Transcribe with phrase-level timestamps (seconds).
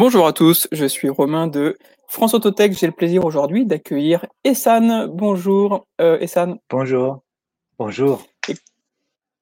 [0.00, 1.76] Bonjour à tous, je suis Romain de
[2.08, 2.72] France Autotech.
[2.72, 5.06] J'ai le plaisir aujourd'hui d'accueillir Essan.
[5.08, 6.56] Bonjour euh, Essan.
[6.70, 7.22] Bonjour.
[7.78, 8.22] Bonjour.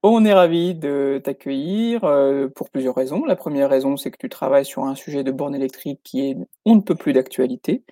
[0.02, 3.24] On est ravi de t'accueillir euh, pour plusieurs raisons.
[3.24, 6.36] La première raison, c'est que tu travailles sur un sujet de borne électrique qui est
[6.64, 7.84] on ne peut plus d'actualité.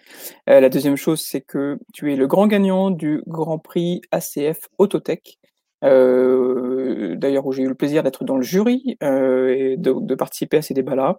[0.51, 4.59] Euh, la deuxième chose, c'est que tu es le grand gagnant du Grand Prix ACF
[4.79, 5.39] Autotech.
[5.85, 10.62] Euh, d'ailleurs, où j'ai eu le plaisir d'être dans le jury et de, participer à
[10.62, 11.18] ces débats-là.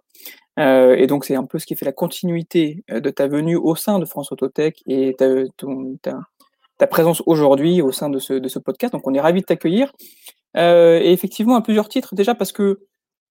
[0.58, 3.98] et donc, c'est un peu ce qui fait la continuité de ta venue au sein
[3.98, 5.26] de France Autotech et ta,
[6.78, 8.92] ta, présence aujourd'hui au sein de ce, podcast.
[8.92, 9.92] Donc, on est ravi de t'accueillir.
[10.56, 12.14] Euh, et effectivement, à plusieurs titres.
[12.14, 12.80] Déjà parce que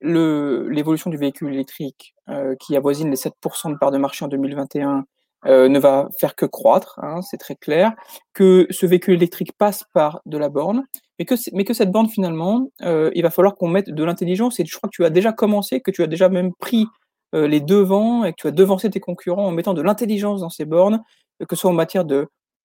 [0.01, 5.05] l'évolution du véhicule électrique, euh, qui avoisine les 7% de part de marché en 2021,
[5.45, 7.93] euh, ne va faire que croître, hein, c'est très clair,
[8.33, 10.83] que ce véhicule électrique passe par de la borne,
[11.19, 14.59] mais que, mais que cette borne, finalement, euh, il va falloir qu'on mette de l'intelligence,
[14.59, 16.85] et je crois que tu as déjà commencé, que tu as déjà même pris
[17.35, 20.49] euh, les devants, et que tu as devancé tes concurrents en mettant de l'intelligence dans
[20.49, 21.03] ces bornes,
[21.47, 22.05] que ce soit en matière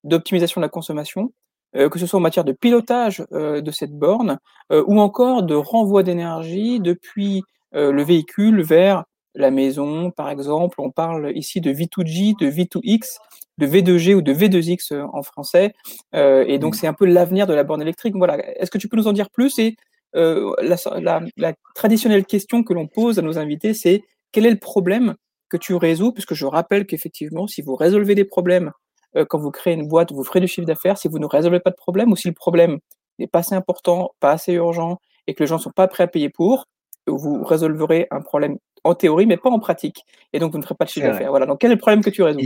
[0.05, 1.33] d'optimisation de la consommation,
[1.75, 4.39] euh, que ce soit en matière de pilotage euh, de cette borne
[4.72, 7.42] euh, ou encore de renvoi d'énergie depuis
[7.75, 10.80] le véhicule vers la maison, par exemple.
[10.80, 13.16] On parle ici de V2G, de V2X,
[13.58, 15.72] de V2G ou de V2X en français.
[16.14, 16.78] et donc, mmh.
[16.78, 18.14] c'est un peu l'avenir de la borne électrique.
[18.16, 18.38] Voilà.
[18.60, 19.77] Est-ce que tu peux nous en dire plus Et
[20.14, 24.58] la, la, la traditionnelle question que l'on pose à nos invités, c'est quel est le
[24.58, 25.14] problème
[25.48, 26.12] que tu résous?
[26.12, 28.72] Puisque je rappelle qu'effectivement, si vous résolvez des problèmes
[29.16, 31.60] euh, quand vous créez une boîte, vous ferez du chiffre d'affaires si vous ne résolvez
[31.60, 32.78] pas de problème ou si le problème
[33.19, 36.05] n'est pas assez important, pas assez urgent et que les gens ne sont pas prêts
[36.05, 36.66] à payer pour,
[37.06, 40.05] vous résolverez un problème en théorie, mais pas en pratique.
[40.33, 41.31] Et donc, vous ne ferez pas de chiffre d'affaires.
[41.31, 41.47] Voilà.
[41.47, 42.41] Donc, quel est le problème que tu résous?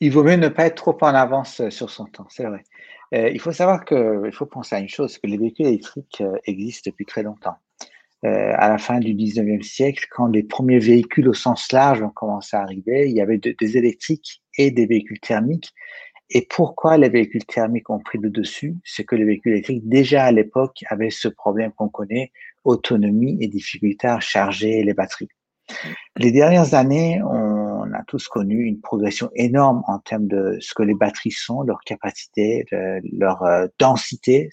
[0.00, 2.64] Il, vaut mieux ne pas être trop en avance euh, sur son temps, c'est vrai.
[3.14, 6.20] Euh, il faut savoir que, il faut penser à une chose, que les véhicules électriques
[6.20, 7.56] euh, existent depuis très longtemps.
[8.24, 12.10] Euh, à la fin du 19e siècle, quand les premiers véhicules au sens large ont
[12.10, 15.72] commencé à arriver, il y avait de, des électriques et des véhicules thermiques.
[16.30, 18.76] Et pourquoi les véhicules thermiques ont pris le dessus?
[18.84, 22.32] C'est que les véhicules électriques, déjà à l'époque, avaient ce problème qu'on connaît,
[22.64, 25.28] autonomie et difficulté à charger les batteries.
[26.16, 30.82] Les dernières années, on a tous connu une progression énorme en termes de ce que
[30.82, 32.66] les batteries sont, leur capacité,
[33.12, 34.50] leur euh, densité,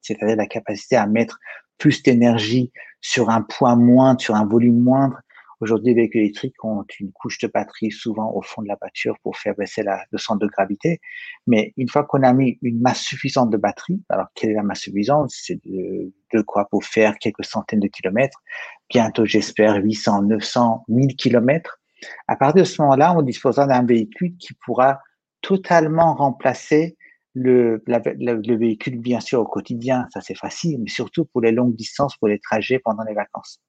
[0.00, 1.38] c'est-à-dire la capacité à mettre
[1.78, 5.20] plus d'énergie sur un poids moindre, sur un volume moindre.
[5.60, 9.16] Aujourd'hui, les véhicules électriques ont une couche de batterie souvent au fond de la voiture
[9.22, 11.00] pour faire baisser la, le centre de gravité.
[11.46, 14.62] Mais une fois qu'on a mis une masse suffisante de batterie, alors quelle est la
[14.62, 15.30] masse suffisante?
[15.30, 18.40] C'est de, de, quoi pour faire quelques centaines de kilomètres?
[18.88, 21.80] Bientôt, j'espère, 800, 900, 1000 kilomètres.
[22.28, 25.00] À partir de ce moment-là, on disposera d'un véhicule qui pourra
[25.40, 26.96] totalement remplacer
[27.34, 31.76] le, le, véhicule, bien sûr, au quotidien, ça c'est facile, mais surtout pour les longues
[31.76, 33.60] distances, pour les trajets pendant les vacances.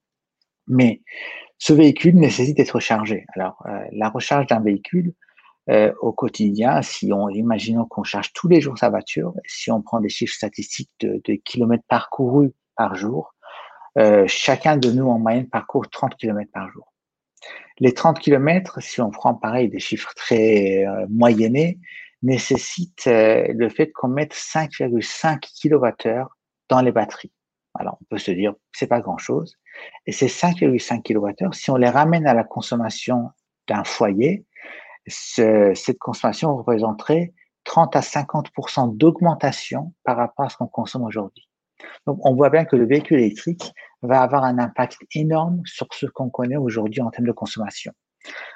[0.69, 1.01] Mais
[1.57, 3.25] ce véhicule nécessite d'être chargé.
[3.35, 5.13] Alors, euh, la recharge d'un véhicule
[5.69, 9.81] euh, au quotidien, si on imaginons qu'on charge tous les jours sa voiture, si on
[9.81, 13.33] prend des chiffres statistiques de, de kilomètres parcourus par jour,
[13.97, 16.93] euh, chacun de nous en moyenne parcourt 30 kilomètres par jour.
[17.79, 21.79] Les 30 kilomètres, si on prend pareil des chiffres très euh, moyennés,
[22.21, 26.27] nécessite euh, le fait qu'on mette 5,5 kWh
[26.69, 27.31] dans les batteries.
[27.73, 29.55] Alors, on peut se dire, c'est pas grand chose.
[30.05, 33.29] Et ces 5,5 kWh, si on les ramène à la consommation
[33.67, 34.45] d'un foyer,
[35.07, 41.47] ce, cette consommation représenterait 30 à 50% d'augmentation par rapport à ce qu'on consomme aujourd'hui.
[42.07, 46.05] Donc, on voit bien que le véhicule électrique va avoir un impact énorme sur ce
[46.05, 47.93] qu'on connaît aujourd'hui en termes de consommation.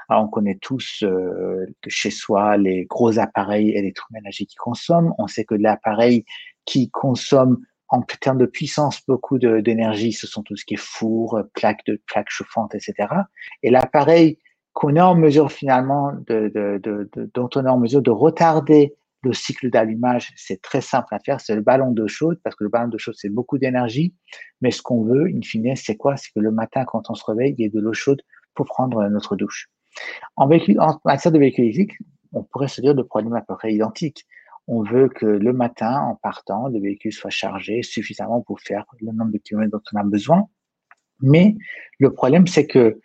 [0.09, 5.13] Alors, on connaît tous euh, chez soi les gros appareils électroménagers qui consomment.
[5.17, 6.25] On sait que l'appareil
[6.65, 7.59] qui consomme
[7.93, 12.01] en termes de puissance beaucoup d'énergie, ce sont tout ce qui est four, plaques de
[12.07, 13.07] plaques chauffantes, etc.
[13.61, 14.39] Et l'appareil
[14.73, 16.81] qu'on est en mesure finalement de,
[17.35, 21.39] dont on est en mesure de retarder le cycle d'allumage, c'est très simple à faire,
[21.39, 24.15] c'est le ballon d'eau chaude, parce que le ballon d'eau chaude, c'est beaucoup d'énergie,
[24.61, 26.17] mais ce qu'on veut, in fine, c'est quoi?
[26.17, 28.23] C'est que le matin, quand on se réveille, il y ait de l'eau chaude
[28.55, 29.69] pour prendre notre douche.
[30.35, 30.47] En,
[31.05, 31.93] matière de véhicule électrique,
[32.31, 34.25] on pourrait se dire de problème à peu près identique.
[34.67, 39.11] On veut que le matin, en partant, le véhicule soit chargé suffisamment pour faire le
[39.11, 40.47] nombre de kilomètres dont on a besoin.
[41.21, 41.55] Mais
[41.99, 42.99] le problème, c'est que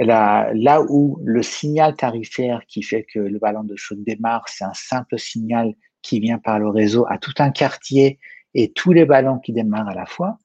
[0.00, 4.74] là, où le signal tarifaire qui fait que le ballon de chaude démarre, c'est un
[4.74, 8.18] simple signal qui vient par le réseau à tout un quartier
[8.54, 10.38] et tous les ballons qui démarrent à la fois,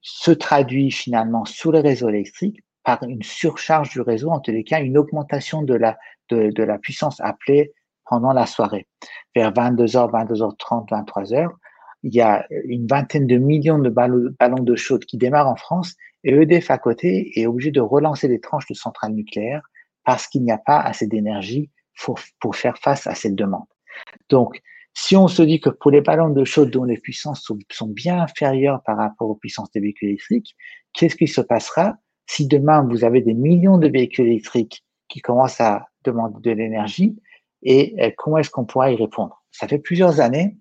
[0.00, 4.64] se traduit finalement sur les réseaux électriques par une surcharge du réseau, en tous les
[4.64, 5.96] cas, une augmentation de la,
[6.30, 7.72] de la puissance appelée
[8.12, 8.86] pendant la soirée.
[9.34, 11.48] Vers 22h, 22h30, 23h,
[12.02, 15.94] il y a une vingtaine de millions de ballons de chaude qui démarrent en France
[16.22, 19.62] et EDF à côté est obligé de relancer des tranches de centrales nucléaires
[20.04, 21.70] parce qu'il n'y a pas assez d'énergie
[22.04, 23.64] pour, pour faire face à cette demande.
[24.28, 24.60] Donc,
[24.92, 28.20] si on se dit que pour les ballons de chaude dont les puissances sont, bien
[28.20, 30.54] inférieures par rapport aux puissances des véhicules électriques,
[30.92, 35.62] qu'est-ce qui se passera si demain vous avez des millions de véhicules électriques qui commencent
[35.62, 37.16] à demander de l'énergie
[37.62, 39.42] et euh, comment est-ce qu'on pourra y répondre?
[39.50, 40.56] Ça fait plusieurs années,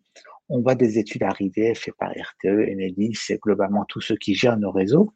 [0.49, 4.57] on voit des études arriver faites par RTE, Enedis et globalement tous ceux qui gèrent
[4.57, 5.13] nos réseaux,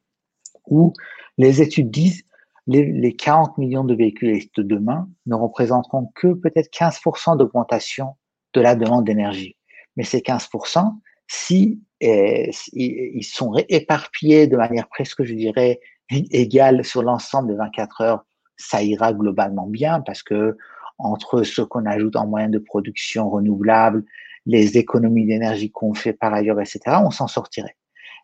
[0.68, 0.94] où
[1.38, 2.24] les études disent
[2.68, 8.16] les, les 40 millions de véhicules de demain ne représenteront que peut-être 15% d'augmentation
[8.54, 9.56] de la demande d'énergie.
[9.98, 10.94] Mais ces 15%,
[11.28, 15.80] si, eh, ils sont éparpillés de manière presque, je dirais,
[16.10, 18.26] égale sur l'ensemble de 24 heures,
[18.58, 20.58] ça ira globalement bien parce que
[20.98, 24.04] entre ce qu'on ajoute en moyens de production renouvelable,
[24.46, 27.76] les économies d'énergie qu'on fait par ailleurs, etc., on s'en sortirait.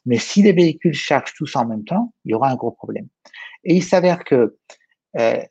[0.06, 3.08] Mais si les véhicules chargent tous en même temps, il y aura un gros problème.
[3.64, 4.58] Et il s'avère que
[5.18, 5.42] euh,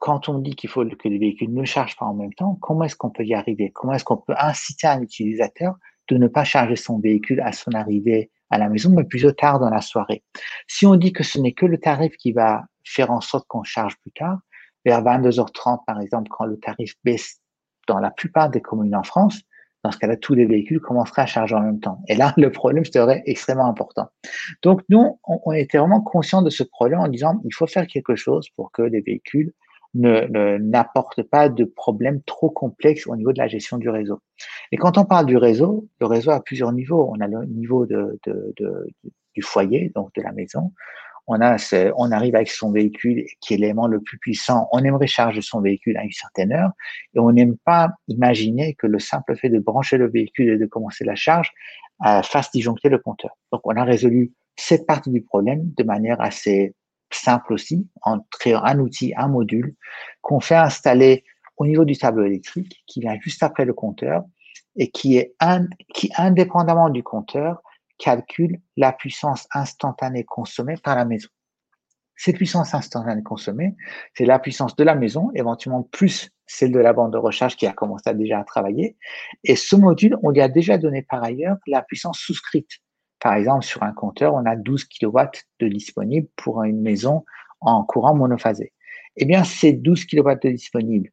[0.00, 2.84] quand on dit qu'il faut que les véhicules ne chargent pas en même temps, comment
[2.84, 3.70] est-ce qu'on peut y arriver?
[3.74, 5.76] Comment est-ce qu'on peut inciter un utilisateur
[6.08, 9.58] de ne pas charger son véhicule à son arrivée à la maison, mais plutôt tard
[9.58, 10.22] dans la soirée?
[10.66, 13.64] Si on dit que ce n'est que le tarif qui va faire en sorte qu'on
[13.64, 14.38] charge plus tard,
[14.88, 17.40] vers 22h30 par exemple, quand le tarif baisse
[17.86, 19.42] dans la plupart des communes en France,
[19.84, 22.00] dans ce cas-là, tous les véhicules commenceraient à charger en même temps.
[22.08, 24.06] Et là, le problème serait extrêmement important.
[24.62, 28.16] Donc, nous, on, était vraiment conscients de ce problème en disant, il faut faire quelque
[28.16, 29.52] chose pour que les véhicules
[29.94, 34.20] ne, n'apportent pas de problèmes trop complexes au niveau de la gestion du réseau.
[34.72, 37.10] Et quand on parle du réseau, le réseau a plusieurs niveaux.
[37.14, 40.72] On a le niveau du foyer, donc de la maison
[41.28, 45.60] on, arrive avec son véhicule qui est l'élément le plus puissant, on aimerait charger son
[45.60, 46.70] véhicule à une certaine heure
[47.14, 50.66] et on n'aime pas imaginer que le simple fait de brancher le véhicule et de
[50.66, 51.52] commencer la charge
[52.06, 53.36] euh, fasse disjoncter le compteur.
[53.52, 56.74] Donc on a résolu cette partie du problème de manière assez
[57.12, 59.74] simple aussi, en créant un outil, un module
[60.22, 61.24] qu'on fait installer
[61.56, 64.24] au niveau du tableau électrique qui vient juste après le compteur
[64.76, 67.62] et qui est un, qui indépendamment du compteur
[67.98, 71.28] calcule la puissance instantanée consommée par la maison.
[72.16, 73.76] Cette puissance instantanée consommée,
[74.14, 77.66] c'est la puissance de la maison, éventuellement plus celle de la bande de recharge qui
[77.66, 78.96] a commencé à déjà à travailler.
[79.44, 82.70] Et ce module, on lui a déjà donné par ailleurs la puissance souscrite.
[83.20, 85.18] Par exemple, sur un compteur, on a 12 kW
[85.60, 87.24] de disponible pour une maison
[87.60, 88.72] en courant monophasé.
[89.16, 91.10] Eh bien, ces 12 kW de disponible,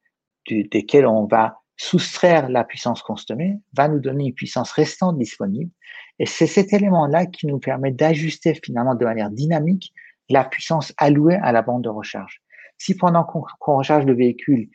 [0.47, 5.71] desquels on va soustraire la puissance consommée, va nous donner une puissance restante disponible
[6.19, 9.93] et c'est cet élément-là qui nous permet d'ajuster finalement de manière dynamique
[10.29, 12.41] la puissance allouée à la bande de recharge.
[12.77, 14.69] Si pendant qu'on recharge le véhicule,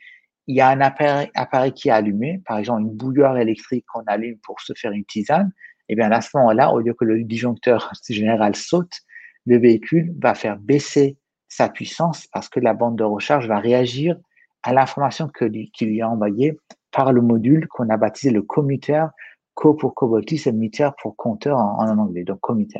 [0.47, 4.37] il y a un appareil, qui est allumé, par exemple une bouilloire électrique qu'on allume
[4.43, 5.51] pour se faire une tisane,
[5.87, 8.93] et eh bien à ce moment-là, au lieu que le disjoncteur général saute,
[9.45, 11.17] le véhicule va faire baisser
[11.47, 14.15] sa puissance parce que la bande de recharge va réagir
[14.63, 16.57] à l'information qu'il lui a envoyée
[16.91, 19.09] par le module qu'on a baptisé le commuteur
[19.53, 22.79] Co pour covoltis et meter pour compteur en, anglais, donc commuter.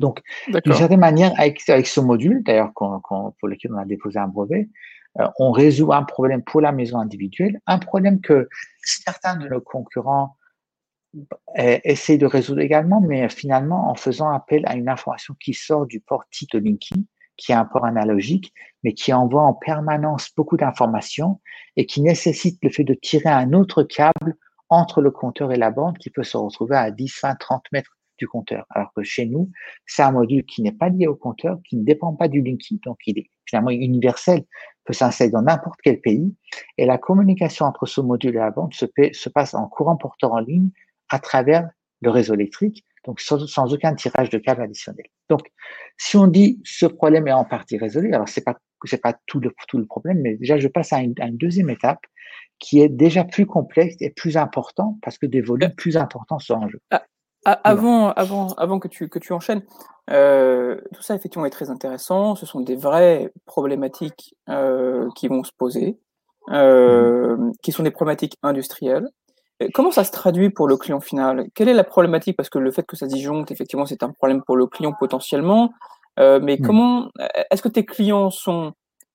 [0.00, 4.68] Donc, d'une certaine manière, avec, ce module, d'ailleurs, pour lequel on a déposé un brevet,
[5.20, 8.48] euh, on résout un problème pour la maison individuelle, un problème que
[8.82, 10.36] certains de nos concurrents
[11.58, 15.86] euh, essayent de résoudre également, mais finalement en faisant appel à une information qui sort
[15.86, 17.06] du port Tito Linky,
[17.36, 21.40] qui est un port analogique, mais qui envoie en permanence beaucoup d'informations
[21.76, 24.36] et qui nécessite le fait de tirer un autre câble
[24.68, 27.96] entre le compteur et la bande qui peut se retrouver à 10, 20, 30 mètres
[28.18, 28.66] du compteur.
[28.70, 29.50] Alors que chez nous,
[29.86, 32.80] c'est un module qui n'est pas lié au compteur, qui ne dépend pas du Linky,
[32.84, 34.44] donc il est finalement universel,
[34.84, 36.34] peut s'installer dans n'importe quel pays.
[36.78, 40.32] Et la communication entre ce module et la bande se, se passe en courant porteur
[40.32, 40.70] en ligne
[41.08, 41.68] à travers
[42.00, 45.06] le réseau électrique, donc sans, sans, aucun tirage de câble additionnel.
[45.28, 45.42] Donc,
[45.98, 49.40] si on dit ce problème est en partie résolu, alors c'est pas c'est pas tout
[49.40, 52.00] le tout le problème, mais déjà je passe à une, à une deuxième étape
[52.58, 56.38] qui est déjà plus complexe et plus important parce que des volumes euh, plus importants
[56.38, 56.80] sont en jeu.
[56.90, 57.04] Ah,
[57.46, 59.62] ah, avant, avant, avant que tu, que tu enchaînes,
[60.10, 62.34] euh, tout ça effectivement est très intéressant.
[62.36, 65.98] Ce sont des vraies problématiques euh, qui vont se poser,
[66.50, 67.52] euh, mmh.
[67.62, 69.08] qui sont des problématiques industrielles.
[69.72, 71.46] Comment ça se traduit pour le client final?
[71.54, 72.36] Quelle est la problématique?
[72.36, 75.72] Parce que le fait que ça disjoncte, effectivement, c'est un problème pour le client potentiellement.
[76.18, 76.66] Euh, mais mmh.
[76.66, 77.10] comment
[77.50, 78.72] Est-ce que tes clients sont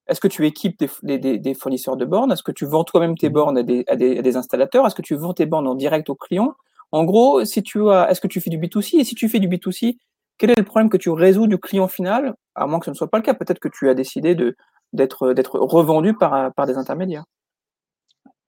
[0.08, 2.31] est-ce que tu équipes des, fournisseurs de bornes?
[2.31, 3.34] Est-ce que tu vends toi-même tes mmh.
[3.34, 4.88] bornes à des, installateurs?
[4.88, 6.55] Est-ce que tu vends tes bornes en direct aux clients?
[6.91, 9.39] En gros, si tu as, est-ce que tu fais du B2C Et si tu fais
[9.39, 9.98] du B2C,
[10.39, 12.34] quel est le problème que tu résous du client final?
[12.55, 14.55] À moins que ce ne soit pas le cas, peut-être que tu as décidé de,
[14.93, 17.25] d'être, d'être revendu par, par des intermédiaires.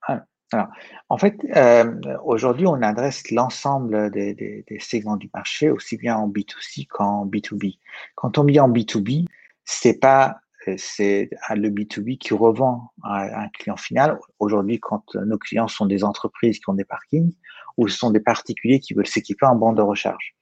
[0.08, 0.22] Ah,
[0.52, 0.68] alors,
[1.08, 6.86] en fait, euh, aujourd'hui, on adresse l'ensemble des, segments du marché, aussi bien en B2C
[6.86, 7.78] qu'en B2B.
[8.14, 9.26] Quand on dit en B2B,
[9.64, 10.38] c'est pas
[10.76, 14.18] c'est le B2B qui revend à un client final.
[14.38, 17.32] Aujourd'hui, quand nos clients sont des entreprises qui ont des parkings
[17.76, 20.34] ou ce sont des particuliers qui veulent s'équiper en bande de recharge.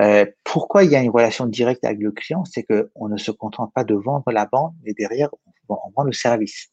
[0.00, 2.44] Euh, pourquoi il y a une relation directe avec le client?
[2.44, 5.30] C'est qu'on ne se contente pas de vendre la bande, mais derrière,
[5.68, 6.70] on, vend le service.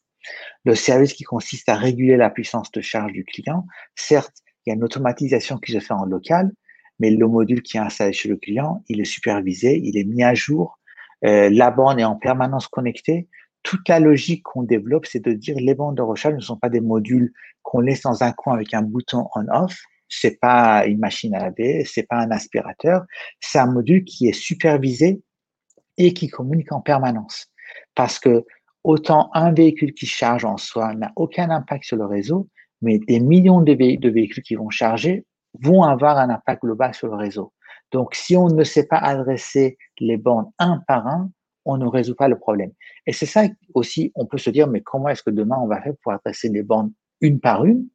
[0.64, 3.66] Le service qui consiste à réguler la puissance de charge du client.
[3.94, 6.50] Certes, il y a une automatisation qui se fait en local,
[6.98, 10.22] mais le module qui est installé chez le client, il est supervisé, il est mis
[10.22, 10.78] à jour,
[11.24, 13.28] euh, la bande est en permanence connectée.
[13.62, 16.68] Toute la logique qu'on développe, c'est de dire les bandes de recharge ne sont pas
[16.68, 19.76] des modules qu'on laisse dans un coin avec un bouton on-off.
[20.08, 23.04] C'est pas une machine à laver, c'est pas un aspirateur.
[23.40, 25.22] C'est un module qui est supervisé
[25.96, 27.46] et qui communique en permanence.
[27.94, 28.44] Parce que
[28.84, 32.48] autant un véhicule qui charge en soi n'a aucun impact sur le réseau,
[32.82, 35.24] mais des millions de, véhicules qui vont charger
[35.60, 37.52] vont avoir un impact global sur le réseau.
[37.92, 41.30] Donc, si on ne sait pas adresser les bandes un par un,
[41.64, 42.72] on ne résout pas le problème.
[43.06, 45.80] Et c'est ça aussi, on peut se dire, mais comment est-ce que demain on va
[45.80, 47.88] faire pour adresser les bandes une par une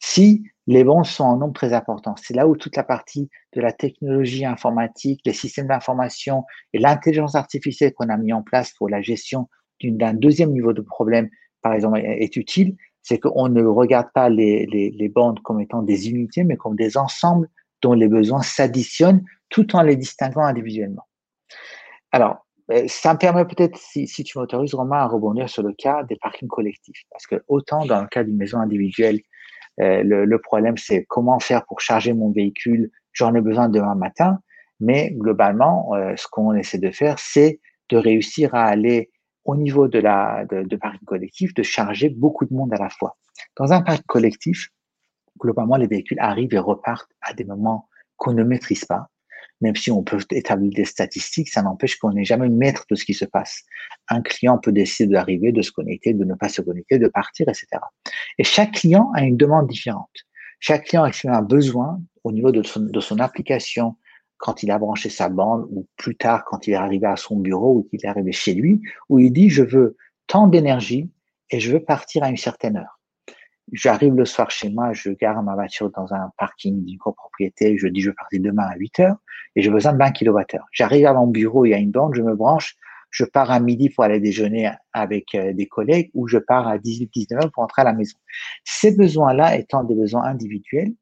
[0.00, 2.16] si les bandes sont en nombre très important?
[2.16, 7.36] C'est là où toute la partie de la technologie informatique, les systèmes d'information et l'intelligence
[7.36, 9.48] artificielle qu'on a mis en place pour la gestion
[9.92, 11.28] d'un deuxième niveau de problème,
[11.62, 12.76] par exemple, est utile.
[13.02, 16.96] C'est qu'on ne regarde pas les, les, bandes comme étant des unités, mais comme des
[16.96, 17.48] ensembles
[17.82, 21.06] dont les besoins s'additionnent tout en les distinguant individuellement.
[22.12, 26.02] Alors, euh, ça me permet peut-être, si, tu m'autorises, Romain, à rebondir sur le cas
[26.04, 27.02] des parkings collectifs.
[27.10, 29.20] Parce que autant dans le cas d'une maison individuelle,
[29.80, 34.38] euh, le, problème, c'est comment faire pour charger mon véhicule, j'en ai besoin demain matin,
[34.80, 37.60] mais globalement, euh, ce qu'on essaie de faire, c'est
[37.90, 39.10] de réussir à aller
[39.44, 43.16] au niveau de la de, de collectif, de charger beaucoup de monde à la fois.
[43.56, 44.70] Dans un parking collectif,
[45.38, 49.08] globalement, les véhicules arrivent et repartent à des moments qu'on ne maîtrise pas.
[49.60, 53.04] Même si on peut établir des statistiques, ça n'empêche qu'on n'est jamais maître de ce
[53.04, 53.62] qui se passe.
[54.08, 57.48] Un client peut décider d'arriver, de se connecter, de ne pas se connecter, de partir,
[57.48, 57.66] etc.
[58.38, 60.10] Et chaque client a une demande différente.
[60.58, 63.96] Chaque client exprime un besoin au niveau de son, de son application
[64.44, 67.38] quand il a branché sa bande ou plus tard quand il est arrivé à son
[67.38, 69.96] bureau ou qu'il est arrivé chez lui, où il dit je veux
[70.26, 71.10] tant d'énergie
[71.48, 73.00] et je veux partir à une certaine heure.
[73.72, 77.86] J'arrive le soir chez moi, je gare ma voiture dans un parking d'une copropriété, je
[77.88, 79.16] dis je vais partir demain à 8 heures
[79.56, 80.58] et j'ai besoin de 20 kWh.
[80.72, 82.76] J'arrive à mon bureau, il y a une bande, je me branche,
[83.08, 86.76] je pars à midi pour aller déjeuner avec euh, des collègues ou je pars à
[86.76, 88.18] 18-19 heures pour rentrer à la maison.
[88.62, 90.92] Ces besoins-là étant des besoins individuels,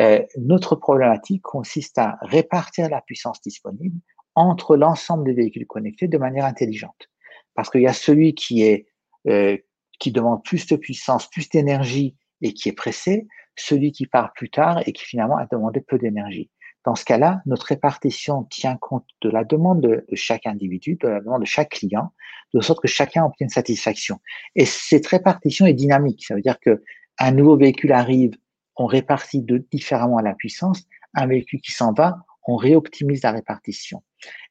[0.00, 3.98] euh, notre problématique consiste à répartir la puissance disponible
[4.34, 7.08] entre l'ensemble des véhicules connectés de manière intelligente.
[7.54, 8.86] Parce qu'il y a celui qui est
[9.28, 9.56] euh,
[9.98, 13.26] qui demande plus de puissance, plus d'énergie et qui est pressé,
[13.56, 16.50] celui qui part plus tard et qui finalement a demandé peu d'énergie.
[16.84, 21.20] Dans ce cas-là, notre répartition tient compte de la demande de, chaque individu, de la
[21.20, 22.12] demande de chaque client,
[22.54, 24.20] de sorte que chacun obtienne satisfaction.
[24.54, 26.24] Et cette répartition est dynamique.
[26.24, 26.82] Ça veut dire que
[27.18, 28.36] un nouveau véhicule arrive,
[28.78, 30.84] on répartit différemment la puissance.
[31.14, 34.02] Un véhicule qui s'en va, on réoptimise la répartition.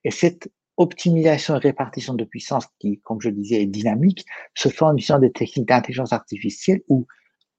[0.04, 4.84] Et cette optimisation et répartition de puissance qui, comme je disais, est dynamique, se fait
[4.84, 7.08] en utilisant des techniques d'intelligence artificielle où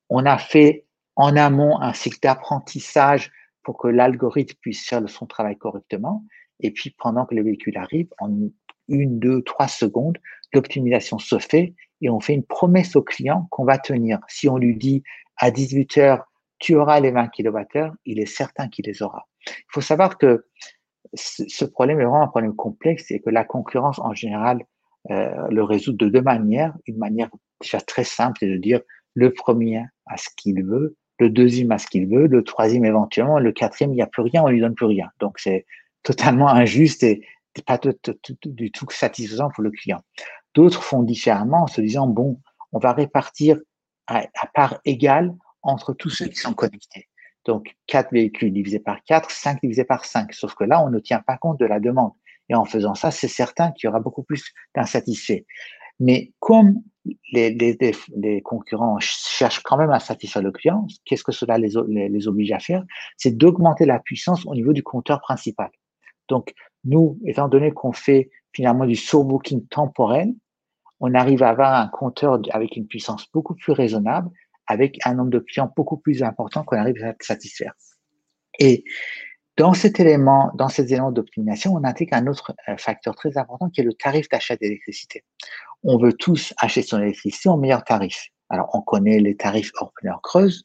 [0.09, 3.33] on a fait en amont un cycle d'apprentissage
[3.65, 6.25] pour que l'algorithme puisse faire son travail correctement.
[6.61, 8.31] Et puis, pendant que le véhicule arrive, en
[8.89, 10.19] une, deux, trois secondes,
[10.53, 14.21] l'optimisation se fait et on fait une promesse au client qu'on va tenir.
[14.29, 15.03] Si on lui dit
[15.37, 16.28] à 18 heures,
[16.59, 19.29] tu auras les 20 kWh, il est certain qu'il les aura.
[19.47, 20.47] Il faut savoir que
[21.15, 24.65] ce problème est vraiment un problème complexe et que la concurrence, en général,
[25.11, 26.75] euh, le résout de deux manières.
[26.87, 28.81] Une manière déjà très simple, c'est de dire
[29.15, 33.39] le premier a ce qu'il veut, le deuxième a ce qu'il veut, le troisième éventuellement,
[33.39, 35.09] le quatrième, il n'y a plus rien, on lui donne plus rien.
[35.19, 35.67] Donc, c'est
[36.03, 37.23] totalement injuste et
[37.67, 37.79] pas
[38.45, 40.01] du tout satisfaisant pour le client.
[40.55, 42.41] D'autres font différemment en se disant, bon,
[42.73, 43.59] on va répartir
[44.07, 45.35] à, à part égale
[45.69, 47.09] entre tous ceux qui sont connectés.
[47.45, 50.33] Donc, 4 véhicules divisé par 4, 5 divisé par 5.
[50.33, 52.13] Sauf que là, on ne tient pas compte de la demande.
[52.49, 55.45] Et en faisant ça, c'est certain qu'il y aura beaucoup plus d'insatisfaits.
[56.01, 56.83] Mais comme
[57.33, 61.71] les, concurrents cherchent quand même à satisfaire le client, qu'est-ce que cela les,
[62.09, 62.85] les, oblige à faire?
[63.17, 65.71] C'est d'augmenter la puissance au niveau du compteur principal.
[66.29, 70.33] Donc, nous, étant donné qu'on fait finalement du booking temporel,
[71.01, 74.31] on arrive à avoir un compteur avec une puissance beaucoup plus raisonnable
[74.69, 77.73] avec un nombre de clients beaucoup plus important qu'on arrive à satisfaire.
[78.59, 78.85] Et
[79.57, 83.69] dans cet élément, dans ces éléments d'optimisation, on intègre un autre euh, facteur très important
[83.71, 85.25] qui est le tarif d'achat d'électricité.
[85.83, 88.29] On veut tous acheter son électricité au meilleur tarif.
[88.51, 90.65] Alors, on connaît les tarifs hors creuse.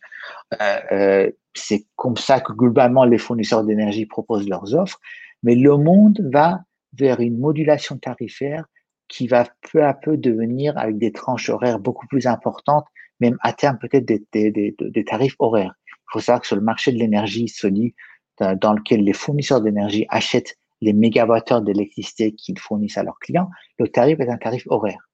[0.61, 4.99] Euh, euh, c'est comme ça que globalement les fournisseurs d'énergie proposent leurs offres.
[5.41, 6.61] Mais le monde va
[6.93, 8.65] vers une modulation tarifaire
[9.07, 12.85] qui va peu à peu devenir avec des tranches horaires beaucoup plus importantes,
[13.19, 15.73] même à terme peut-être des, des, des, tarifs horaires.
[15.87, 17.93] Il faut savoir que sur le marché de l'énergie solide,
[18.39, 23.87] dans lequel les fournisseurs d'énergie achètent les mégawattheures d'électricité qu'ils fournissent à leurs clients, le
[23.87, 25.09] tarif est un tarif horaire.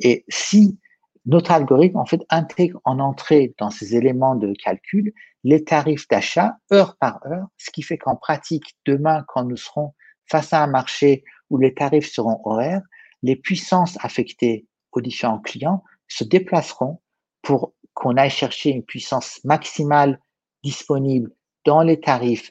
[0.00, 0.78] Et si
[1.26, 6.56] notre algorithme, en fait, intègre en entrée dans ces éléments de calcul les tarifs d'achat
[6.72, 9.94] heure par heure, ce qui fait qu'en pratique, demain, quand nous serons
[10.26, 12.82] face à un marché où les tarifs seront horaires,
[13.22, 17.00] les puissances affectées aux différents clients se déplaceront
[17.44, 20.18] pour qu'on aille chercher une puissance maximale
[20.64, 21.30] disponible
[21.64, 22.50] dans les tarifs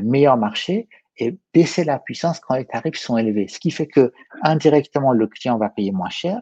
[0.00, 3.48] meilleur marché et baisser la puissance quand les tarifs sont élevés.
[3.48, 4.12] Ce qui fait que
[4.42, 6.40] indirectement, le client va payer moins cher.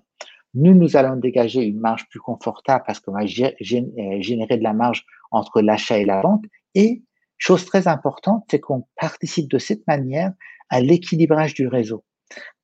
[0.55, 4.73] Nous, nous allons dégager une marge plus confortable parce qu'on va euh, générer de la
[4.73, 6.45] marge entre l'achat et la vente.
[6.75, 7.03] Et
[7.39, 10.33] chose très importante, c'est qu'on participe de cette manière
[10.69, 12.05] à l'équilibrage du réseau.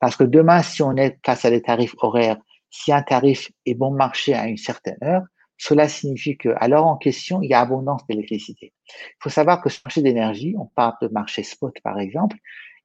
[0.00, 2.38] Parce que demain, si on est face à des tarifs horaires,
[2.70, 5.22] si un tarif est bon marché à une certaine heure,
[5.58, 8.74] cela signifie qu'à l'heure en question, il y a abondance d'électricité.
[8.88, 12.36] Il faut savoir que ce marché d'énergie, on parle de marché spot par exemple,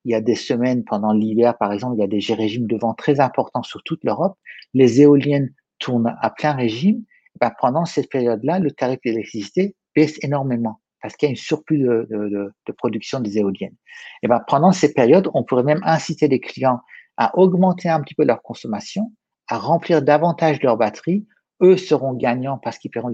[0.05, 2.77] il y a des semaines pendant l'hiver, par exemple, il y a des régimes de
[2.77, 4.37] vent très importants sur toute l'Europe.
[4.73, 7.03] Les éoliennes tournent à plein régime.
[7.39, 11.79] Ben, pendant cette période-là, le tarif d'électricité baisse énormément parce qu'il y a une surplus
[11.79, 13.75] de, production des éoliennes.
[14.21, 16.79] Et ben, pendant ces périodes, on pourrait même inciter les clients
[17.17, 19.11] à augmenter un petit peu leur consommation,
[19.51, 21.27] à remplir davantage leur batterie.
[21.61, 23.11] Eux seront gagnants parce qu'ils paieront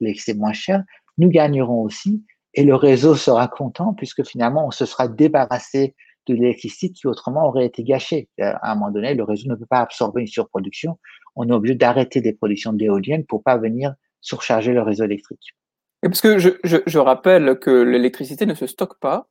[0.00, 0.84] l'excès moins cher.
[1.18, 5.96] Nous gagnerons aussi et le réseau sera content puisque finalement, on se sera débarrassé
[6.28, 8.28] de l'électricité qui autrement aurait été gâchée.
[8.40, 10.98] À un moment donné, le réseau ne peut pas absorber une surproduction.
[11.34, 15.56] On est obligé d'arrêter des productions d'éoliennes pour pas venir surcharger le réseau électrique.
[16.04, 19.28] Et parce que je rappelle que l'électricité ne se stocke pas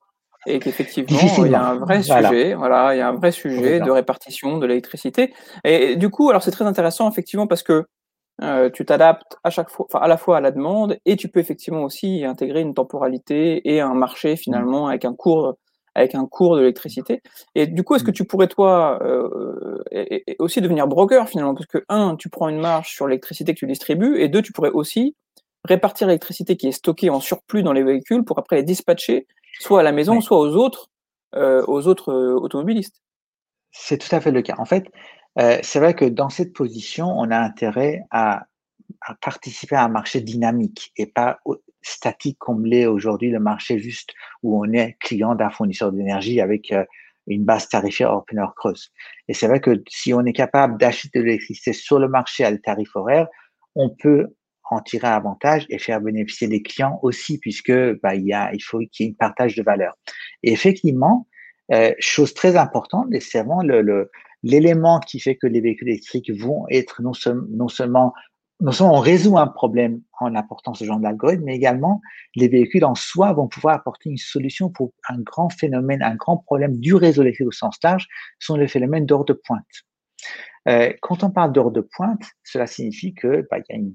[0.47, 3.79] et qu'effectivement il y a un vrai sujet, voilà, il y a un vrai sujet
[3.79, 5.33] de répartition de l'électricité.
[5.63, 7.85] Et du coup, alors c'est très intéressant effectivement parce que
[8.41, 11.27] euh, tu t'adaptes à chaque fois, enfin à la fois à la demande et tu
[11.27, 15.55] peux effectivement aussi intégrer une temporalité et un marché finalement avec un cours
[15.95, 17.21] avec un cours de l'électricité.
[17.55, 19.83] Et du coup, est-ce que tu pourrais toi euh,
[20.37, 21.53] aussi devenir broker finalement?
[21.53, 24.53] Parce que un, tu prends une marge sur l'électricité que tu distribues et deux, tu
[24.53, 25.15] pourrais aussi
[25.65, 29.27] répartir l'électricité qui est stockée en surplus dans les véhicules pour après les dispatcher
[29.59, 30.89] soit à la maison, soit aux autres,
[31.35, 33.01] euh, aux autres euh, automobilistes.
[33.71, 34.55] C'est tout à fait le cas.
[34.57, 34.85] En fait,
[35.39, 38.45] euh, c'est vrai que dans cette position, on a intérêt à,
[39.01, 41.39] à, participer à un marché dynamique et pas
[41.81, 46.71] statique comme l'est aujourd'hui le marché juste où on est client d'un fournisseur d'énergie avec
[46.71, 46.83] euh,
[47.27, 48.91] une base tarifaire hors pleine creuse.
[49.27, 52.51] Et c'est vrai que si on est capable d'acheter de l'électricité sur le marché à
[52.51, 53.27] des tarifs horaires,
[53.75, 54.27] on peut
[54.69, 59.07] en tirer avantage et faire bénéficier les clients aussi, puisque bah, il, faut qu'il y
[59.07, 59.95] ait une partage de valeur.
[60.43, 61.27] Et effectivement,
[61.71, 63.61] euh, chose très importante, c'est vraiment
[64.43, 67.11] l'élément qui fait que les véhicules électriques vont être non,
[67.49, 68.13] non seulement
[68.61, 72.01] non seulement on résout un problème en apportant ce genre d'algorithme, mais également
[72.35, 76.37] les véhicules en soi vont pouvoir apporter une solution pour un grand phénomène, un grand
[76.37, 79.63] problème du réseau électrique au sens large, sont les phénomènes d'ordre de pointe.
[80.67, 83.93] Euh, quand on parle d'heure de pointe, cela signifie que bah, il y a une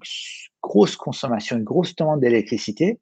[0.63, 2.99] grosse consommation, une grosse demande d'électricité,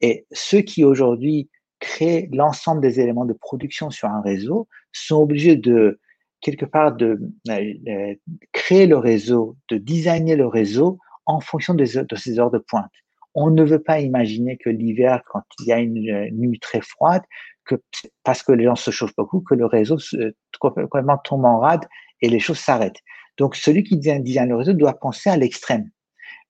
[0.00, 5.56] et ceux qui aujourd'hui créent l'ensemble des éléments de production sur un réseau sont obligés
[5.56, 6.00] de
[6.40, 8.14] quelque part de euh, euh,
[8.52, 12.90] créer le réseau, de designer le réseau en fonction de ces heures de pointe.
[13.34, 17.22] On ne veut pas imaginer que l'hiver, quand il y a une nuit très froide,
[17.64, 17.76] que
[18.22, 21.86] parce que les gens se chauffent beaucoup, que le réseau se, complètement tombe en rade
[22.24, 23.00] et les choses s'arrêtent.
[23.36, 25.90] Donc, celui qui design le réseau doit penser à l'extrême.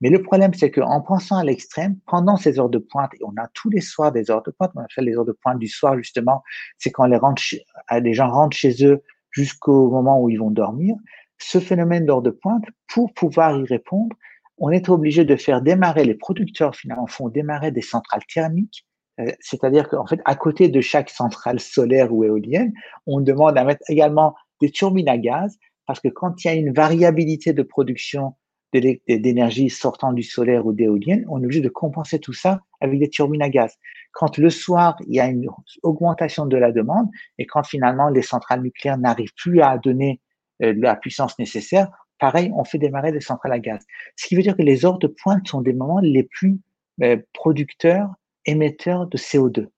[0.01, 3.35] Mais le problème, c'est qu'en pensant à l'extrême, pendant ces heures de pointe, et on
[3.41, 5.69] a tous les soirs des heures de pointe, on fait les heures de pointe du
[5.69, 6.43] soir, justement,
[6.79, 10.95] c'est quand les, euh, les gens rentrent chez eux jusqu'au moment où ils vont dormir.
[11.39, 14.15] Ce phénomène d'heures de pointe, pour pouvoir y répondre,
[14.59, 18.87] on est obligé de faire démarrer, les producteurs finalement font démarrer des centrales thermiques,
[19.21, 22.73] euh, c'est-à-dire qu'en fait, à côté de chaque centrale solaire ou éolienne,
[23.07, 24.35] on demande à mettre également
[24.65, 28.35] des turbines à gaz, parce que quand il y a une variabilité de production
[28.73, 33.09] d'énergie sortant du solaire ou d'éolienne, on est obligé de compenser tout ça avec des
[33.09, 33.77] turbines à gaz.
[34.13, 35.47] Quand le soir, il y a une
[35.83, 40.21] augmentation de la demande et quand finalement les centrales nucléaires n'arrivent plus à donner
[40.63, 43.85] euh, la puissance nécessaire, pareil, on fait démarrer des centrales à gaz.
[44.17, 46.59] Ce qui veut dire que les heures de pointe sont des moments les plus
[47.03, 48.09] euh, producteurs,
[48.47, 49.69] émetteurs de CO2.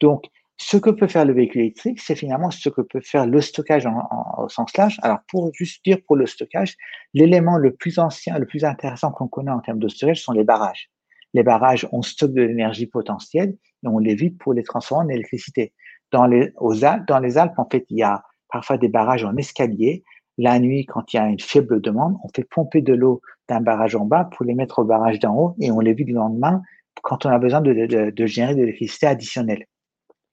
[0.00, 0.24] Donc,
[0.62, 3.84] ce que peut faire le véhicule électrique, c'est finalement ce que peut faire le stockage
[3.84, 4.96] en, au sens large.
[5.02, 6.76] Alors, pour juste dire pour le stockage,
[7.14, 10.44] l'élément le plus ancien, le plus intéressant qu'on connaît en termes de stockage sont les
[10.44, 10.88] barrages.
[11.34, 15.16] Les barrages, on stocke de l'énergie potentielle et on les vide pour les transformer en
[15.16, 15.72] électricité.
[16.12, 16.52] Dans les,
[16.84, 20.04] Alpes, en fait, il y a parfois des barrages en escalier
[20.38, 23.60] la nuit, quand il y a une faible demande, on fait pomper de l'eau d'un
[23.60, 26.14] barrage en bas pour les mettre au barrage d'en haut et on les vide le
[26.14, 26.62] lendemain
[27.02, 29.66] quand on a besoin de générer de l'électricité additionnelle.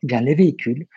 [0.03, 0.87] Eh bien, les véhicules,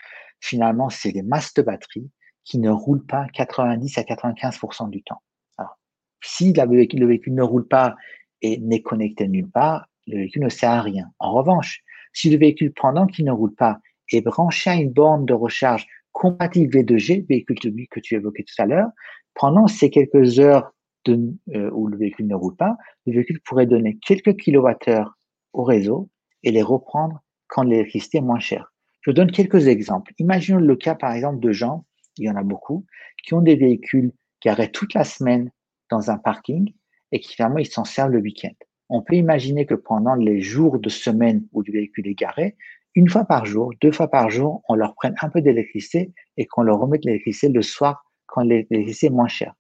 [0.41, 2.11] finalement, c'est des masses de batterie
[2.45, 5.23] qui ne roulent pas 90 à 95% du temps.
[5.59, 5.79] Alors,
[6.23, 7.95] si le véhicule ne roule pas
[8.41, 11.11] et n'est connecté nulle part, le véhicule ne sert à rien.
[11.19, 13.79] En revanche, si le véhicule pendant qu'il ne roule pas
[14.11, 18.67] est branché à une borne de recharge compatible V2G, véhicule que tu évoquais tout à
[18.67, 18.91] l'heure,
[19.35, 20.73] pendant ces quelques heures
[21.09, 25.17] euh, où le véhicule ne roule pas, le véhicule pourrait donner quelques kilowattheures
[25.53, 26.11] au réseau
[26.43, 28.72] et les reprendre quand l'électricité est moins chère.
[29.03, 30.12] Je donne quelques exemples.
[30.19, 31.85] Imaginons le cas, par exemple, de gens,
[32.17, 32.87] il y en a beaucoup,
[33.25, 35.51] qui ont des véhicules qui arrêtent toute la semaine
[35.91, 36.73] dans un parking
[37.11, 38.55] et qui finalement ils s'en servent le week-end.
[38.88, 42.57] On peut imaginer que pendant les jours de semaine où le véhicule est garé,
[42.95, 46.47] une fois par jour, deux fois par jour, on leur prenne un peu d'électricité et
[46.47, 49.55] qu'on leur remette l'électricité le soir quand l'électricité est moins chère.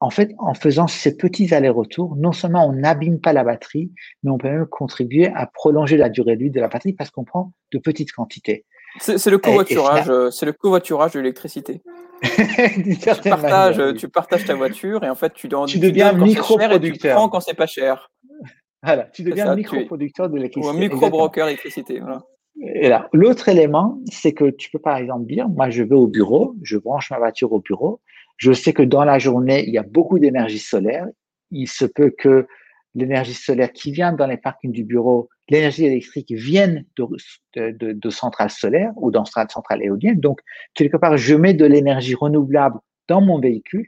[0.00, 3.92] En fait, en faisant ces petits allers-retours, non seulement on n'abîme pas la batterie,
[4.22, 7.10] mais on peut même contribuer à prolonger la durée de vie de la batterie parce
[7.10, 8.66] qu'on prend de petites quantités.
[8.98, 11.82] C'est le covoiturage, c'est le covoiturage de l'électricité.
[12.22, 17.10] tu, partages, tu partages ta voiture et en fait tu, tu deviens micro-producteur.
[17.10, 18.10] Tu prends quand c'est pas cher.
[18.86, 20.70] Voilà, tu deviens micro-producteur de l'électricité.
[20.70, 22.00] Ou un micro-broker d'électricité.
[22.00, 22.22] Voilà.
[22.60, 26.06] Et là, l'autre élément, c'est que tu peux par exemple dire, moi je vais au
[26.06, 28.02] bureau, je branche ma voiture au bureau,
[28.36, 31.06] je sais que dans la journée, il y a beaucoup d'énergie solaire.
[31.50, 32.46] Il se peut que
[32.94, 38.50] l'énergie solaire qui vient dans les parkings du bureau, l'énergie électrique vienne de, de, centrales
[38.50, 40.20] solaires ou dans centrales éoliennes.
[40.20, 40.40] Donc,
[40.74, 42.78] quelque part, je mets de l'énergie renouvelable
[43.08, 43.86] dans mon véhicule.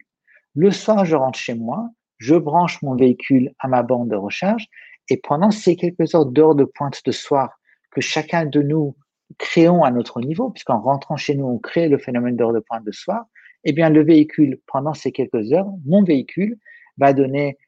[0.54, 4.66] Le soir, je rentre chez moi, je branche mon véhicule à ma bande de recharge
[5.08, 8.96] et pendant ces quelques heures d'heures de pointe de soir que chacun de nous
[9.38, 12.84] créons à notre niveau, puisqu'en rentrant chez nous, on crée le phénomène d'heure de pointe
[12.84, 13.26] de soir,
[13.64, 16.58] eh bien, le véhicule, pendant ces quelques heures, mon véhicule
[16.98, 17.58] va donner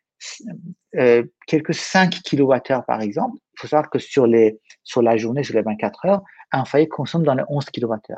[0.96, 3.36] euh, quelques 5 kWh par exemple.
[3.54, 6.88] Il faut savoir que sur, les, sur la journée, sur les 24 heures, un foyer
[6.88, 8.14] consomme dans les 11 kWh.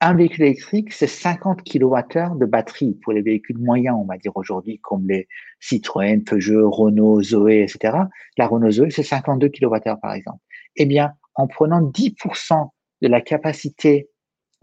[0.00, 4.32] Un véhicule électrique, c'est 50 kWh de batterie pour les véhicules moyens, on va dire
[4.36, 5.28] aujourd'hui, comme les
[5.60, 7.96] Citroën, Peugeot, Renault, Zoé, etc.
[8.36, 10.40] La Renault Zoé, c'est 52 kWh par exemple.
[10.76, 12.68] Eh bien, en prenant 10%
[13.02, 14.10] de la capacité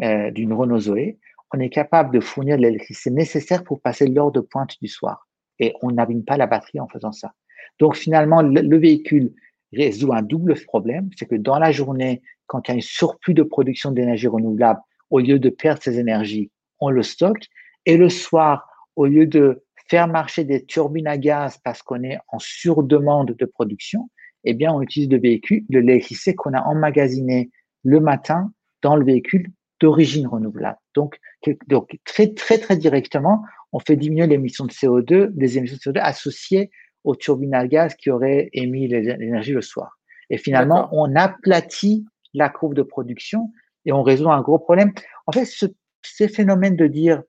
[0.04, 1.18] euh, d'une Renault Zoé,
[1.54, 5.28] on est capable de fournir l'électricité nécessaire pour passer l'heure de pointe du soir.
[5.62, 7.34] Et on n'abîme pas la batterie en faisant ça.
[7.80, 9.32] Donc finalement, le, véhicule
[9.72, 13.34] résout un double problème, c'est que dans la journée, quand il y a un surplus
[13.34, 17.48] de production d'énergie renouvelable, au lieu de perdre ces énergies, on le stocke.
[17.86, 22.18] Et le soir, au lieu de faire marcher des turbines à gaz parce qu'on est
[22.30, 24.10] en surdemande de production,
[24.44, 27.52] eh bien, on utilise le véhicule, de l'électricité qu'on a emmagasiné
[27.84, 30.78] le matin dans le véhicule d'origine renouvelable.
[30.96, 31.20] Donc,
[31.68, 33.44] donc, très, très directement,
[33.74, 36.72] on fait diminuer l'émission de CO2, les émissions de CO2 associées
[37.04, 39.98] aux turbines à gaz qui auraient émis l'énergie le soir.
[40.30, 43.52] Et finalement, on aplatit la courbe de production
[43.86, 44.94] et on résout un gros problème.
[45.26, 45.66] En fait, ce,
[46.04, 47.24] ces phénomènes de dire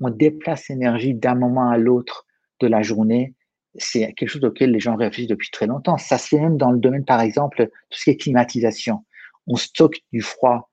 [0.00, 2.26] on déplace l'énergie d'un moment à l'autre
[2.60, 3.34] de la journée,
[3.76, 5.96] c'est quelque chose auquel les gens réfléchissent depuis très longtemps.
[5.98, 9.04] Ça se fait même dans le domaine, par exemple, tout ce qui est climatisation.
[9.46, 10.70] On stocke du froid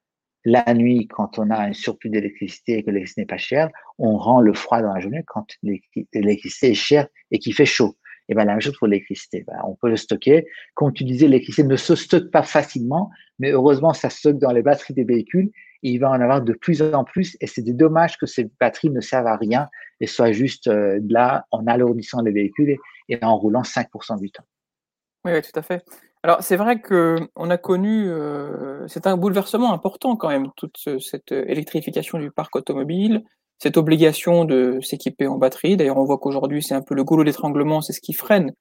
[0.49, 4.17] la nuit, quand on a un surplus d'électricité et que l'électricité n'est pas chère, on
[4.17, 7.95] rend le froid dans la journée quand l'électricité est chère et qu'il fait chaud.
[8.29, 9.43] Et ben la même chose pour l'électricité.
[9.47, 10.45] Ben, on peut le stocker.
[10.75, 13.09] Comme tu disais, l'électricité ne se stocke pas facilement,
[13.39, 15.49] mais heureusement, ça stocke dans les batteries des véhicules.
[15.81, 17.37] Et il va en avoir de plus en plus.
[17.41, 19.67] Et c'est dommage que ces batteries ne servent à rien
[19.99, 24.43] et soient juste euh, là en alourdissant les véhicules et, en roulant 5% du temps.
[25.25, 25.83] Oui, oui, tout à fait.
[26.23, 31.31] Alors c'est vrai qu'on a connu, euh, c'est un bouleversement important quand même, toute cette
[31.31, 33.23] électrification du parc automobile,
[33.57, 35.77] cette obligation de s'équiper en batterie.
[35.77, 38.51] D'ailleurs, on voit qu'aujourd'hui, c'est un peu le goulot d'étranglement, c'est ce qui freine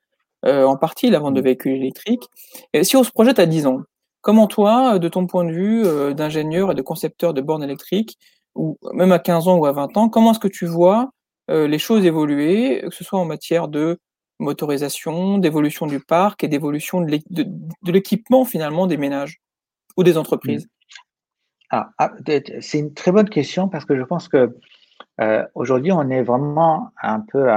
[0.45, 1.45] euh, en partie la vente de mmh.
[1.45, 2.29] véhicules électriques.
[2.75, 3.81] Et si on se projette à 10 ans,
[4.21, 8.19] comment toi, de ton point de vue euh, d'ingénieur et de concepteur de bornes électriques,
[8.55, 11.11] ou même à 15 ans ou à 20 ans, comment est-ce que tu vois
[11.51, 13.99] les choses évoluer, que ce soit en matière de
[14.39, 19.41] motorisation, d'évolution du parc et d'évolution de l'équipement finalement des ménages
[19.97, 21.71] ou des entreprises mmh.
[21.71, 22.13] ah, ah,
[22.61, 24.57] C'est une très bonne question parce que je pense que
[25.21, 27.49] euh, aujourd'hui on est vraiment un peu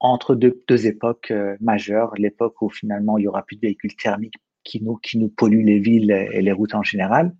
[0.00, 2.12] entre deux, deux époques euh, majeures.
[2.16, 4.34] L'époque où finalement il y aura plus de véhicules thermiques
[4.64, 7.32] qui nous, qui nous polluent les villes et les routes en général.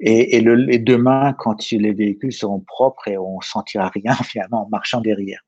[0.00, 4.66] Et, et, le, et demain, quand les véhicules seront propres et on sentira rien finalement
[4.66, 5.40] en marchant derrière.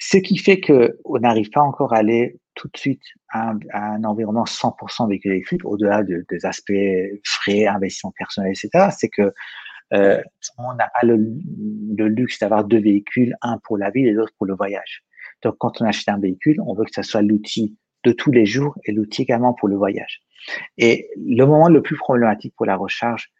[0.00, 4.44] Ce qui fait qu'on n'arrive pas encore à aller tout de suite à un, environnement
[4.44, 6.72] 100% véhicule électrique, au-delà de, des aspects
[7.24, 8.88] frais, investissement personnel, etc.
[8.98, 9.32] C'est que
[9.92, 10.22] Euh,
[10.58, 11.16] on n'a pas le,
[12.08, 15.02] luxe d'avoir deux véhicules, un pour la ville et l'autre pour le voyage.
[15.42, 18.46] Donc, quand on achète un véhicule, on veut que ça soit l'outil de tous les
[18.46, 20.20] jours et l'outil également pour le voyage.
[20.78, 23.30] Et le moment le plus problématique pour la recharge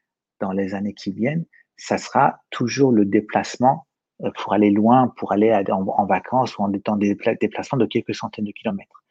[0.41, 1.45] dans les années qui viennent,
[1.77, 3.87] ça sera toujours le déplacement
[4.37, 8.45] pour aller loin, pour aller en, vacances ou en dans des déplacements de quelques centaines
[8.45, 9.03] de kilomètres.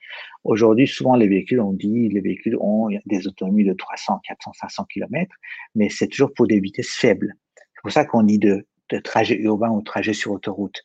[0.43, 4.85] Aujourd'hui, souvent, les véhicules, on dit, les véhicules ont des autonomies de 300, 400, 500
[4.85, 5.35] kilomètres,
[5.75, 7.33] mais c'est toujours pour des vitesses faibles.
[7.55, 10.81] C'est pour ça qu'on dit de, de trajet urbain ou trajet sur autoroute.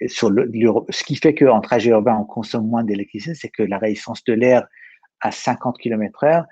[0.00, 4.32] ce qui fait qu'en trajet urbain, on consomme moins d'électricité, c'est que la résistance de
[4.32, 4.66] l'air
[5.20, 6.44] à 50 km heure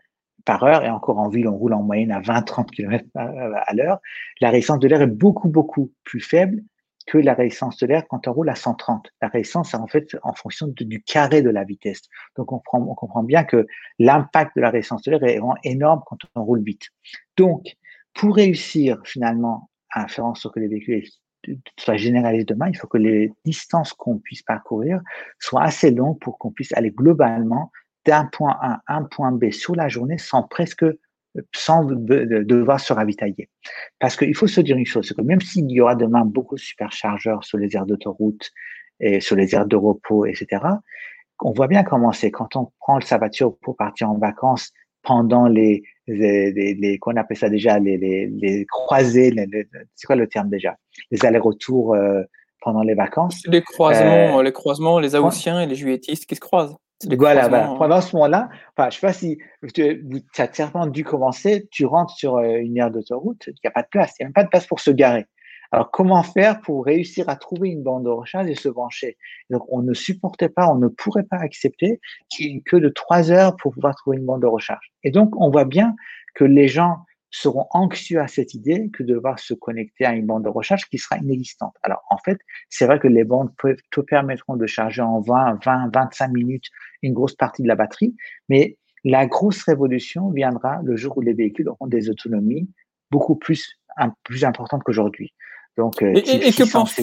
[0.44, 3.98] par heure, et encore en ville, on roule en moyenne à 20-30 km à l'heure,
[4.40, 6.62] la résistance de l'air est beaucoup, beaucoup plus faible
[7.06, 9.10] que la résistance de l'air quand on roule à 130.
[9.20, 12.02] La résistance, c'est en fait en fonction du carré de la vitesse.
[12.36, 13.66] Donc, on, comprend bien que
[13.98, 16.88] l'impact de la résistance de l'air est vraiment énorme quand on roule vite.
[17.36, 17.76] Donc,
[18.14, 21.04] pour réussir finalement à faire en sorte que les véhicules
[21.78, 25.00] soient généralisés demain, il faut que les distances qu'on puisse parcourir
[25.38, 27.70] soient assez longues pour qu'on puisse aller globalement
[28.06, 30.84] d'un point A à un point B sur la journée sans presque
[31.55, 33.49] sans devoir se ravitailler.
[33.99, 36.55] Parce qu'il faut se dire une chose, c'est que même s'il y aura demain beaucoup
[36.55, 38.51] de superchargeurs sur les aires d'autoroute
[39.01, 40.62] et sur les aires de repos, etc.,
[41.40, 44.70] on voit bien comment c'est quand on prend sa voiture pour partir en vacances
[45.03, 49.35] pendant les, les, les, qu'on appelle ça déjà, les, les, les croisés,
[49.94, 50.77] c'est quoi le terme déjà?
[51.11, 52.23] Les allers-retours euh,
[52.61, 53.42] pendant les vacances.
[53.47, 56.77] Les croisements, euh, les croisements, les Haussiens et les Juilletistes qui se croisent.
[57.18, 57.70] Voilà, voilà.
[57.70, 57.76] Hein.
[57.76, 59.38] Pendant ce moment-là, enfin, je sais pas si
[59.74, 59.83] tu
[60.38, 63.83] as certainement dû commencer, tu rentres sur euh, une aire d'autoroute, il n'y a pas
[63.83, 65.26] de place, il n'y a même pas de place pour se garer.
[65.72, 69.16] Alors, comment faire pour réussir à trouver une bande de recharge et se brancher?
[69.50, 72.88] Donc, on ne supportait pas, on ne pourrait pas accepter qu'il n'y ait que de
[72.88, 74.92] trois heures pour pouvoir trouver une bande de recharge.
[75.02, 75.96] Et donc, on voit bien
[76.37, 76.98] que les gens
[77.35, 80.85] seront anxieux à cette idée que de devoir se connecter à une bande de recharge
[80.88, 81.75] qui sera inexistante.
[81.83, 82.38] Alors, en fait,
[82.70, 86.66] c'est vrai que les bandes peuvent, te permettront de charger en 20, 20, 25 minutes
[87.03, 88.14] une grosse partie de la batterie,
[88.49, 92.70] mais la grosse révolution viendra le jour où les véhicules auront des autonomies
[93.11, 93.81] beaucoup plus,
[94.23, 95.35] plus importantes qu'aujourd'hui.
[95.77, 97.03] Donc, euh, et, que penses-tu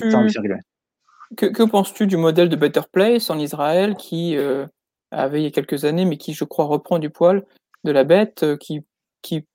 [1.35, 4.65] que, penses-tu du modèle de Better Place en Israël qui euh,
[5.11, 7.43] avait il y a quelques années, mais qui, je crois, reprend du poil
[7.83, 8.81] de la bête, euh, qui,
[9.21, 9.45] qui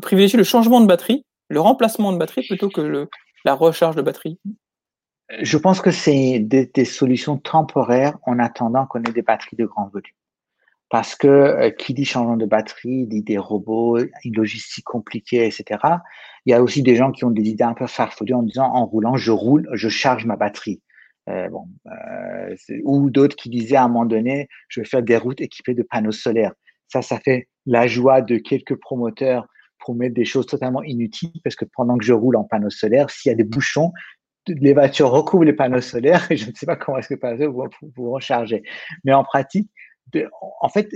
[0.00, 3.08] privilégie le changement de batterie, le remplacement de batterie plutôt que le,
[3.44, 4.38] la recharge de batterie
[5.40, 9.88] Je pense que c'est des, solutions temporaires en attendant qu'on ait des batteries de grand
[9.88, 10.12] volume.
[10.90, 15.80] Parce que euh, qui dit changement de batterie dit des robots, une logistique compliquée, etc.
[16.46, 18.72] Il y a aussi des gens qui ont des idées un peu farfelues en disant
[18.72, 20.80] en roulant, je roule, je charge ma batterie.
[21.28, 25.18] Euh, bon, euh, ou d'autres qui disaient à un moment donné, je vais faire des
[25.18, 26.54] routes équipées de panneaux solaires.
[26.88, 29.46] Ça, ça fait la joie de quelques promoteurs
[29.80, 33.10] pour mettre des choses totalement inutiles parce que pendant que je roule en panneau solaire,
[33.10, 33.92] s'il y a des bouchons,
[34.46, 37.36] les voitures recouvrent les panneaux solaires et je ne sais pas comment est-ce que panneaux
[37.36, 38.62] solaires vont vous recharger.
[39.04, 39.70] Mais en pratique,
[40.60, 40.90] en fait,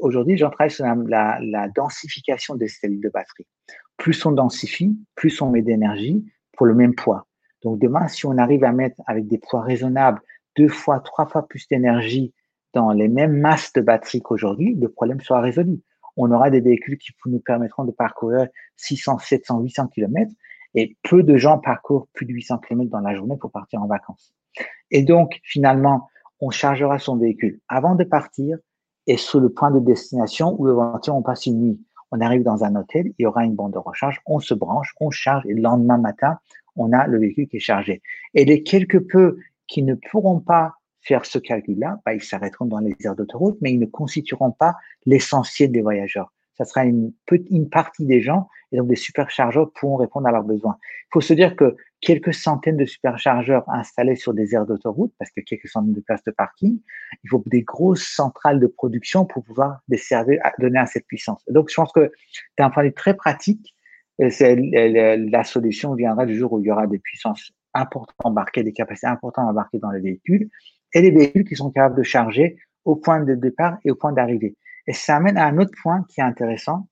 [0.00, 3.46] aujourd'hui, j'en travaille sur la, densification des cellules de batterie.
[3.96, 7.26] Plus on densifie, plus on met d'énergie pour le même poids.
[7.62, 10.20] Donc demain, si on arrive à mettre avec des poids raisonnables
[10.56, 12.32] deux fois, trois fois plus d'énergie
[12.74, 15.80] dans les mêmes masses de batterie qu'aujourd'hui, le problème sera résolu.
[16.16, 20.30] On aura des véhicules qui nous permettront de parcourir 600, 700, 800 km
[20.74, 23.86] et peu de gens parcourent plus de 800 km dans la journée pour partir en
[23.86, 24.32] vacances.
[24.90, 26.08] Et donc, finalement,
[26.40, 28.58] on chargera son véhicule avant de partir
[29.06, 31.80] et sur le point de destination où éventuellement on passe une nuit.
[32.12, 34.94] On arrive dans un hôtel, il y aura une bande de recharge, on se branche,
[35.00, 36.38] on charge et le lendemain matin,
[36.76, 38.02] on a le véhicule qui est chargé.
[38.34, 42.78] Et les quelque peu qui ne pourront pas faire ce calcul-là, bah, ils s'arrêteront dans
[42.78, 44.74] les aires d'autoroute, mais ils ne constitueront pas
[45.06, 46.32] l'essentiel des voyageurs.
[46.54, 47.14] Ça sera une,
[47.70, 50.76] partie des gens, et donc des superchargeurs pourront répondre à leurs besoins.
[50.82, 55.30] Il faut se dire que quelques centaines de superchargeurs installés sur des aires d'autoroute, parce
[55.30, 56.78] que quelques centaines de places de parking,
[57.24, 61.42] il faut des grosses centrales de production pour pouvoir desservir, donner à cette puissance.
[61.48, 62.12] Donc, je pense que
[62.58, 63.74] d'un point de vue très pratique,
[64.20, 64.28] euh,
[65.30, 69.06] la solution viendra du jour où il y aura des puissances importantes embarquées, des capacités
[69.06, 70.50] importantes embarquées dans les véhicules,
[70.94, 74.12] et les véhicules qui sont capables de charger au point de départ et au point
[74.12, 74.56] d'arrivée.
[74.86, 76.88] Et ça amène à un autre point qui est intéressant,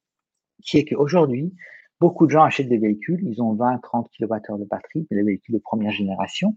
[0.62, 1.54] qui est qu'aujourd'hui,
[2.00, 5.54] beaucoup de gens achètent des véhicules, ils ont 20, 30 kWh de batterie, des véhicules
[5.54, 6.56] de première génération,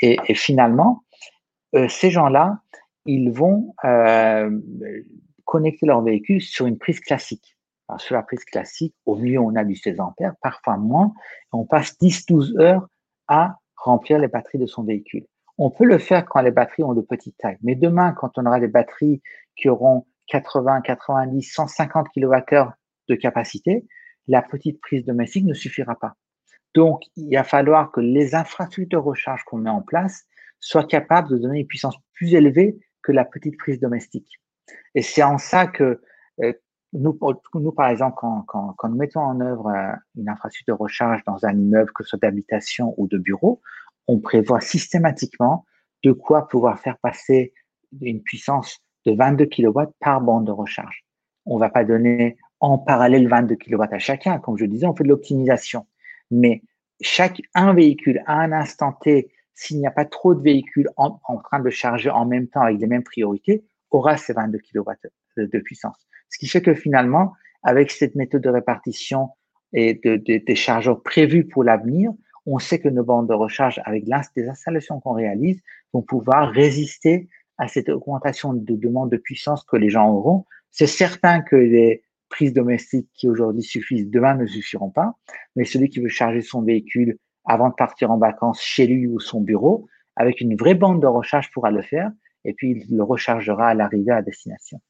[0.00, 1.04] et, finalement,
[1.74, 2.58] euh, ces gens-là,
[3.06, 4.50] ils vont euh,
[5.44, 7.56] connecter leur véhicule sur une prise classique.
[7.88, 11.48] Alors, sur la prise classique, au mieux, on a du 16 ampères, parfois moins, et
[11.52, 12.88] on passe 10-12 heures
[13.28, 15.26] à remplir les batteries de son véhicule.
[15.58, 17.58] On peut le faire quand les batteries ont de petites tailles.
[17.62, 19.22] Mais demain, quand on aura des batteries
[19.56, 22.70] qui auront 80, 90, 150 kWh
[23.08, 23.86] de capacité,
[24.28, 26.14] la petite prise domestique ne suffira pas.
[26.74, 30.24] Donc, il va falloir que les infrastructures de recharge qu'on met en place
[30.58, 34.40] soient capables de donner une puissance plus élevée que la petite prise domestique.
[34.94, 36.00] Et c'est en ça que
[36.42, 36.52] euh,
[36.92, 41.22] nous, par exemple, quand, quand, quand, nous mettons en œuvre euh, une infrastructure de recharge
[41.24, 43.60] dans un immeuble, que ce soit d'habitation ou de bureau,
[44.08, 45.64] on prévoit systématiquement
[46.02, 47.52] de quoi pouvoir faire passer
[48.00, 51.04] une puissance de 22 kW par bande de recharge.
[51.46, 54.38] On va pas donner en parallèle 22 kW à chacun.
[54.38, 55.86] Comme je disais, on fait de l'optimisation.
[56.30, 56.62] Mais
[57.00, 61.18] chaque un véhicule à un instant T, s'il n'y a pas trop de véhicules en,
[61.44, 64.90] train de charger en même temps avec les mêmes priorités, aura ces 22 kW
[65.36, 66.06] de, puissance.
[66.30, 69.30] Ce qui fait que finalement, avec cette méthode de répartition
[69.72, 72.12] et de, des chargeurs prévus pour l'avenir,
[72.46, 74.04] on sait que nos bandes de recharge, avec
[74.36, 75.60] les installations qu'on réalise,
[75.92, 77.28] vont pouvoir résister
[77.58, 80.44] à cette augmentation de demande de puissance que les gens auront.
[80.70, 85.14] C'est certain que les prises domestiques qui aujourd'hui suffisent, demain ne suffiront pas,
[85.54, 89.20] mais celui qui veut charger son véhicule avant de partir en vacances chez lui ou
[89.20, 92.10] son bureau, avec une vraie bande de recharge pourra le faire,
[92.44, 94.80] et puis il le rechargera à l'arrivée à destination.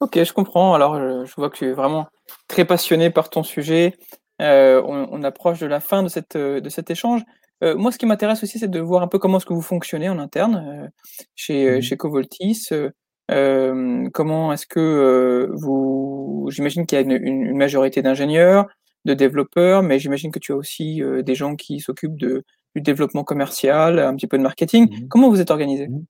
[0.00, 0.74] Ok, je comprends.
[0.74, 2.08] Alors, je vois que tu es vraiment
[2.48, 3.94] très passionné par ton sujet.
[4.40, 7.22] Euh, on, approche de la fin de, cette, de cet échange.
[7.62, 9.60] Euh, moi, ce qui m'intéresse aussi, c'est de voir un peu comment est-ce que vous
[9.60, 10.88] fonctionnez en interne euh,
[11.34, 12.68] chez, mmh chez Covoltis.
[13.28, 16.48] comment est-ce que vous...
[16.50, 18.66] J'imagine qu'il y a une, majorité d'ingénieurs,
[19.04, 23.24] de développeurs, mais j'imagine que tu as aussi des gens qui s'occupent de, du développement
[23.24, 24.88] commercial, un petit peu de marketing.
[24.90, 25.88] Mmh comment vous êtes organisé?
[25.88, 26.04] Mmh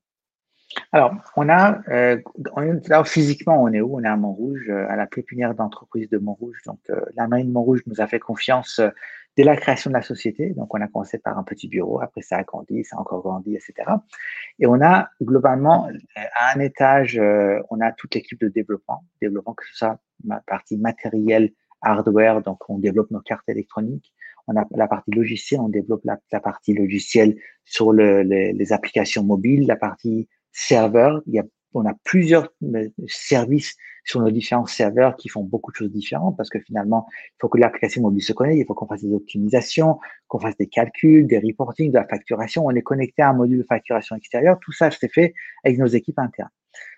[0.92, 2.20] alors, on a, euh,
[2.88, 3.96] là, physiquement, on est où?
[3.96, 6.59] On est à Montrouge, euh, à la pépinière d'entreprise de Montrouge.
[6.66, 8.90] Donc, euh, la marine de Montrouge nous a fait confiance euh,
[9.37, 10.50] dès la création de la société.
[10.50, 13.22] Donc, on a commencé par un petit bureau, après ça a grandi, ça a encore
[13.22, 13.74] grandi, etc.
[14.59, 17.20] Et on a globalement, à un étage,
[17.70, 22.59] on a toute l'équipe de développement, développement que ce soit ma partie matérielle, hardware, donc
[22.68, 24.12] on développe nos cartes électroniques.
[24.48, 29.22] On a la partie logicielle, on développe la, partie logicielle sur le, les, les applications
[29.22, 31.23] mobiles, la partie serveurs.
[31.73, 36.37] On a plusieurs euh, services sur nos différents serveurs qui font beaucoup de choses différentes
[36.37, 39.13] parce que finalement, il faut que l'application mobile se connecte, il faut qu'on fasse des
[39.13, 42.67] optimisations, qu'on fasse des calculs, des reporting, de la facturation.
[42.67, 44.59] On est connecté à un module de facturation extérieure.
[44.61, 45.35] Tout ça, c'est fait
[45.65, 46.51] avec nos équipes internes.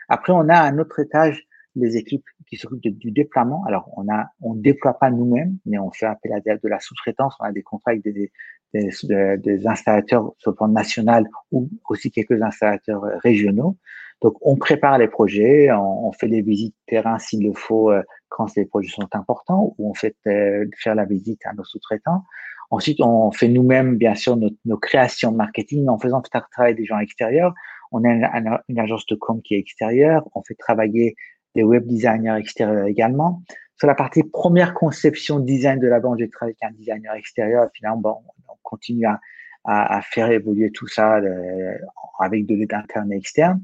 [0.08, 3.64] Après, on a un autre étage les équipes qui s'occupent du déploiement.
[3.66, 7.34] Alors, on a, on déploie pas nous-mêmes, mais on fait appel à de la sous-traitance.
[7.40, 8.30] On a des contrats avec des,
[8.72, 8.90] des,
[9.38, 13.76] des, installateurs sur le plan national ou aussi quelques installateurs euh, régionaux.
[14.22, 18.54] Donc, on prépare les projets, on, fait les visites terrain s'il le faut euh, quand
[18.56, 22.22] les projets sont importants, ou on fait euh, faire la visite à nos sous-traitants.
[22.70, 26.98] Ensuite, on fait nous-mêmes, bien sûr, nos, nos créations marketing en faisant travailler des gens
[27.00, 27.52] extérieurs.
[27.90, 30.26] On a une, une, agence de com qui est extérieure.
[30.34, 31.14] On fait travailler
[31.54, 33.42] des web designers extérieurs également.
[33.76, 37.68] Sur la partie première conception design de la banque, j'ai travaillé avec un designer extérieur.
[37.74, 38.16] Finalement, bon,
[38.52, 41.78] on continue à, faire évoluer tout ça euh,
[42.18, 43.62] avec de l'aide interne et externe.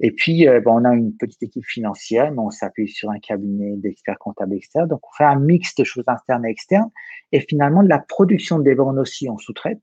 [0.00, 3.18] Et puis, euh, bon, on a une petite équipe financière, mais on s'appuie sur un
[3.18, 4.88] cabinet d'experts comptables externes.
[4.88, 6.90] Donc, on fait un mix de choses internes et externes.
[7.32, 9.82] Et finalement, la production des bornes aussi, on sous-traite.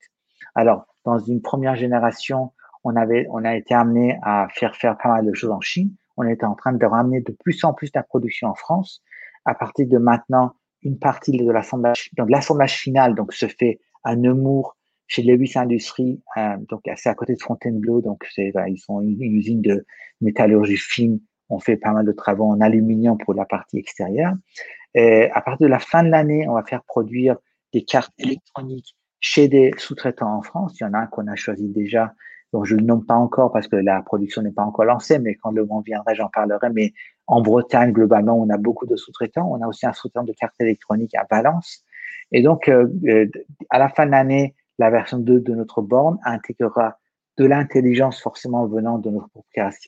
[0.53, 5.09] Alors, dans une première génération, on avait, on a été amené à faire faire pas
[5.09, 7.89] mal de choses en Chine on est en train de ramener de plus en plus
[7.93, 9.03] la production en France.
[9.45, 14.15] À partir de maintenant, une partie de l'assemblage, donc l'assemblage final, donc se fait à
[14.15, 19.01] Nemours chez Lewis Industries, euh, donc c'est à côté de Fontainebleau, donc c'est ils sont
[19.01, 19.85] une, usine de
[20.21, 21.19] métallurgie fine.
[21.49, 24.33] On fait pas mal de travaux en aluminium pour la partie extérieure.
[24.95, 27.35] À partir de la fin de l'année, on va faire produire
[27.71, 30.79] des cartes électroniques chez des sous-traitants en France.
[30.79, 32.13] Il y en a un qu'on a choisi déjà,
[32.55, 35.35] donc, je ne nomme pas encore parce que la production n'est pas encore lancée, mais
[35.35, 36.69] quand le moment viendra, j'en parlerai.
[36.73, 36.93] Mais
[37.27, 39.45] en Bretagne, globalement, on a beaucoup de sous-traitants.
[39.51, 41.83] On a aussi un sous-traitant de cartes électroniques à Valence.
[42.31, 43.27] Et donc, euh, euh,
[43.69, 46.97] à la fin de l'année, la version 2 de notre borne intégrera
[47.37, 49.29] de l'intelligence forcément venant de notre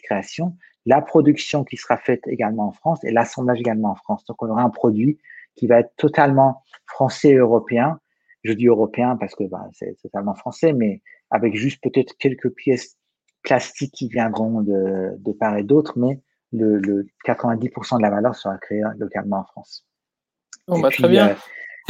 [0.04, 0.56] création,
[0.86, 4.26] la production qui sera faite également en France et l'assemblage également en France.
[4.26, 5.18] Donc, on aura un produit
[5.56, 8.00] qui va être totalement français et européen.
[8.44, 11.02] Je dis européen parce que bah, c'est totalement français, mais
[11.32, 12.98] avec juste peut-être quelques pièces
[13.44, 16.22] plastiques qui viendront de, de part et d'autre, mais
[16.54, 19.86] le, le 90% de la valeur sera créée localement en France.
[20.68, 21.30] Bon, bah, très bien.
[21.30, 21.36] Euh,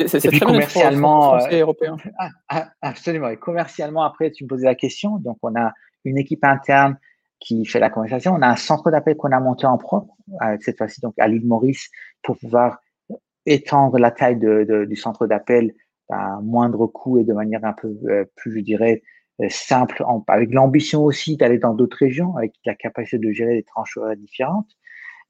[0.06, 1.98] c'est très commercialement, bien européen.
[2.18, 3.30] Ah, ah, absolument.
[3.30, 5.18] Et commercialement, après, tu me posais la question.
[5.18, 5.74] Donc, on a
[6.06, 6.98] une équipe interne
[7.40, 8.34] qui fait la conversation.
[8.34, 11.28] On a un centre d'appel qu'on a monté en propre, avec cette fois-ci donc à
[11.28, 11.90] l'île Maurice,
[12.24, 12.80] pour pouvoir
[13.46, 15.74] étendre la taille de, de, du centre d'appel
[16.10, 19.04] à moindre coût et de manière un peu euh, plus, je dirais,
[19.42, 23.64] euh, simple, avec l'ambition aussi d'aller dans d'autres régions, avec la capacité de gérer des
[23.64, 24.70] tranches différentes.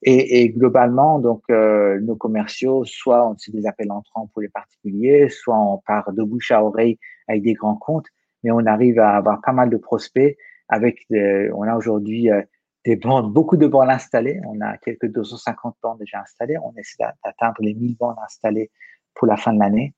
[0.04, 5.28] Et, globalement, donc, euh, nos commerciaux, soit on fait des appels entrants pour les particuliers,
[5.30, 8.06] soit on part de bouche à oreille avec des grands comptes,
[8.44, 10.38] mais on arrive à avoir pas mal de prospects
[10.70, 12.42] avec, on a aujourd'hui euh,
[12.86, 14.40] des bandes, beaucoup de bandes installées.
[14.46, 16.58] On a quelques 250 bandes déjà installées.
[16.60, 18.70] On essaie d'atteindre les 1000 bandes installées
[19.14, 19.94] pour la fin de l'année.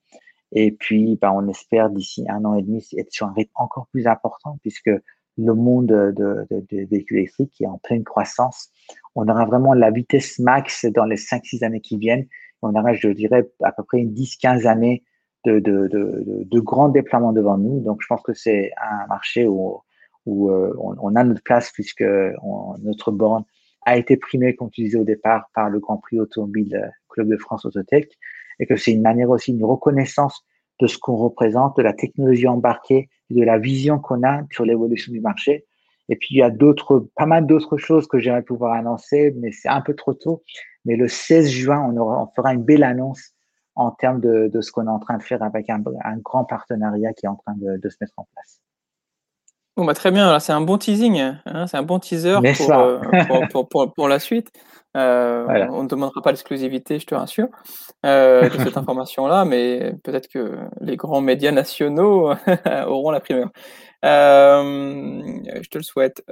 [0.52, 3.88] Et puis, ben, on espère d'ici un an et demi être sur un rythme encore
[3.92, 4.92] plus important puisque
[5.40, 6.48] le monde de,
[6.90, 8.70] véhicules électriques est en pleine croissance.
[9.16, 12.28] On aura vraiment la vitesse max dans les 5-6 années qui viennent.
[12.62, 15.04] On aura, je dirais, à peu près 10-15 années
[15.46, 15.88] de, de,
[16.44, 17.80] de, grands déploiements devant nous.
[17.80, 19.82] Donc, je pense que c'est un marché où,
[20.26, 22.04] où euh, on, a notre place puisque
[22.82, 23.46] notre borne
[23.86, 27.30] a été primée, comme tu disais au départ, par le Grand Prix automobile euh, Club
[27.30, 28.12] de France Autotech
[28.60, 30.46] et que c'est une manière aussi, une reconnaissance
[30.82, 35.12] de ce qu'on représente, de la technologie embarquée, de la vision qu'on a sur l'évolution
[35.12, 35.66] du marché.
[36.10, 39.52] Et puis, il y a d'autres, pas mal d'autres choses que j'aimerais pouvoir annoncer, mais
[39.52, 40.44] c'est un peu trop tôt.
[40.86, 43.34] Mais le 16 juin, on, fera une belle annonce
[43.76, 45.82] en termes de, de ce qu'on est en train de faire avec un,
[46.18, 48.60] grand partenariat qui est en train de se mettre en place.
[49.80, 53.00] Bon, bah, très bien, c'est un bon teasing, hein, c'est un bon teaser pour, euh,
[53.50, 54.52] pour, pour, pour, la suite.
[54.98, 57.48] Euh, on ne demandera pas l'exclusivité, je te rassure,
[58.06, 62.34] euh, de cette information-là, mais peut-être que les grands médias nationaux
[62.88, 63.52] auront la primeur.
[64.04, 66.26] je te le souhaite.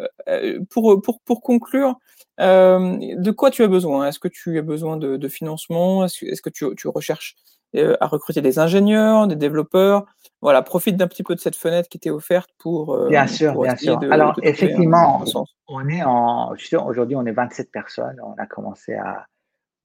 [0.70, 1.96] Pour, pour, pour conclure,
[2.40, 4.10] de quoi tu as besoin?
[4.10, 6.04] Est-ce que tu as besoin de, de financement?
[6.04, 7.38] Est-ce est que tu, tu recherches
[7.76, 10.06] à recruter des ingénieurs, des développeurs.
[10.42, 12.94] Voilà, profite d'un petit peu de cette fenêtre qui t'est offerte pour.
[12.94, 14.00] Euh, bien sûr, bien sûr.
[14.12, 15.24] Alors, effectivement,
[15.68, 16.54] on est en.
[16.86, 18.20] Aujourd'hui, on est 27 personnes.
[18.24, 19.26] On a commencé à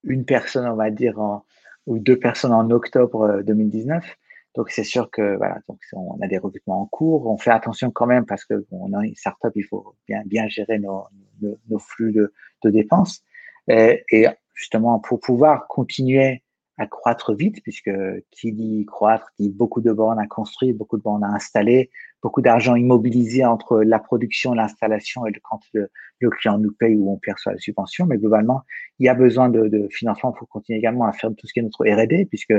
[0.04, 1.18] une personne, on va dire,
[1.86, 4.04] ou deux personnes en octobre 2019.
[4.04, 4.08] Euh,
[4.54, 7.26] donc, c'est sûr que voilà, donc on a des recrutements en cours.
[7.26, 10.46] On fait attention quand même parce que on a une startup, il faut bien, bien
[10.48, 11.06] gérer nos,
[11.40, 13.22] nos, flux de, de dépenses.
[13.68, 16.42] Et, et, justement, pour pouvoir continuer
[16.82, 17.90] à croître vite, puisque
[18.30, 21.90] qui dit croître dit beaucoup de bornes à construire, beaucoup de bornes à installer,
[22.22, 25.90] beaucoup d'argent immobilisé entre la production, l'installation et quand le,
[26.30, 28.06] client nous paye ou on perçoit la subvention.
[28.06, 28.62] Mais globalement,
[28.98, 31.60] il y a besoin de, de financement pour continuer également à faire tout ce qui
[31.60, 32.54] est notre R&D, puisque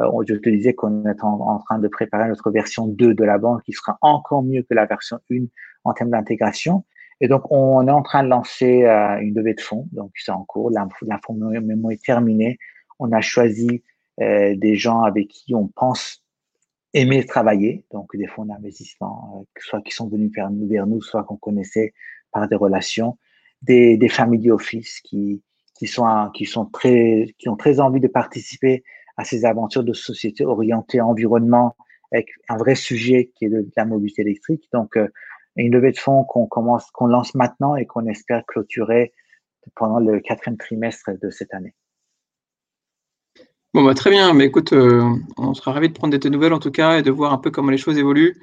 [0.00, 3.38] euh, je te disais qu'on est en, train de préparer notre version 2 de la
[3.38, 5.44] banque qui sera encore mieux que la version 1
[5.84, 6.84] en termes d'intégration.
[7.20, 10.32] Et donc, on est en train de lancer euh, une levée de fonds, donc c'est
[10.32, 10.70] en cours.
[10.70, 12.58] Mémo est terminée
[12.98, 13.82] on a choisi
[14.20, 16.22] euh, des gens avec qui on pense
[16.92, 21.36] aimer travailler, donc des fonds d'investissement, euh, soit qui sont venus vers nous, soit qu'on
[21.36, 21.92] connaissait
[22.30, 23.18] par des relations,
[23.62, 25.42] des, des family office qui,
[25.76, 28.84] qui, sont, qui, sont très, qui ont très envie de participer
[29.16, 31.76] à ces aventures de société orientées environnement
[32.12, 34.68] avec un vrai sujet qui est de, la mobilité électrique.
[34.72, 35.08] Donc, euh,
[35.56, 39.12] une levée de fonds qu'on commence, qu'on lance maintenant et qu'on espère clôturer
[39.76, 41.74] pendant le quatrième trimestre de cette année.
[43.74, 44.32] Bon, bah, très bien.
[44.32, 45.02] Mais écoute, euh,
[45.36, 47.38] on sera ravis de prendre des tes nouvelles en tout cas et de voir un
[47.38, 48.40] peu comment les choses évoluent.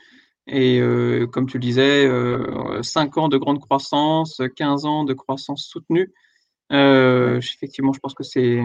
[0.47, 5.13] Et euh, comme tu le disais, euh, 5 ans de grande croissance, 15 ans de
[5.13, 6.11] croissance soutenue.
[6.73, 8.61] Euh, effectivement, je pense que c'est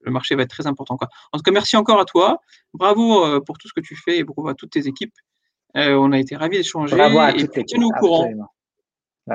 [0.00, 0.96] le marché va être très important.
[0.96, 1.08] Quoi.
[1.32, 2.40] En tout cas, merci encore à toi.
[2.72, 5.14] Bravo pour tout ce que tu fais et bravo à toutes tes équipes.
[5.74, 6.96] on a été ravis d'échanger.
[6.96, 8.30] Bravo à toutes et tiens-nous au courant.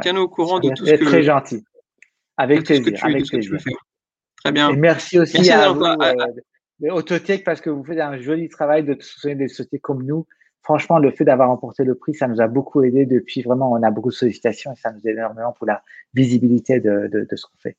[0.01, 1.05] Tiens-nous au courant de tout ce que.
[1.05, 1.63] Très gentil.
[2.37, 3.03] Avec plaisir.
[3.03, 3.59] Avec plaisir.
[4.47, 4.69] Très bien.
[4.69, 8.95] Et merci aussi à, vous, euh, Autotech, parce que vous faites un joli travail de
[9.01, 10.25] soutenir des sociétés comme nous.
[10.63, 13.81] Franchement, le fait d'avoir remporté le prix, ça nous a beaucoup aidé depuis vraiment, on
[13.83, 15.81] a beaucoup de sollicitations et ça nous aide énormément pour la
[16.13, 17.77] visibilité de, de, de ce qu'on fait.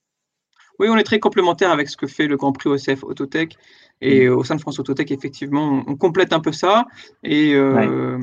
[0.79, 3.57] Oui, on est très complémentaire avec ce que fait le Grand Prix OCF Autotech.
[4.01, 4.33] Et mm.
[4.33, 6.87] au sein de France Autotech, effectivement, on, complète un peu ça
[7.25, 8.17] et euh,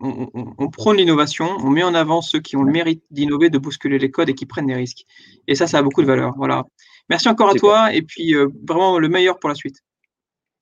[0.00, 3.50] on, on, on, prône l'innovation, on met en avant ceux qui ont le mérite d'innover,
[3.50, 5.04] de bousculer les codes et qui prennent des risques.
[5.46, 6.32] Et ça, ça a beaucoup de valeur.
[6.38, 6.64] Voilà.
[7.10, 9.82] Merci encore à toi et puis euh, vraiment le meilleur pour la suite.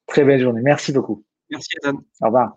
[0.06, 0.62] Très belle journée.
[0.62, 1.22] Merci beaucoup.
[1.50, 2.00] Merci, Adam.
[2.20, 2.56] Au revoir.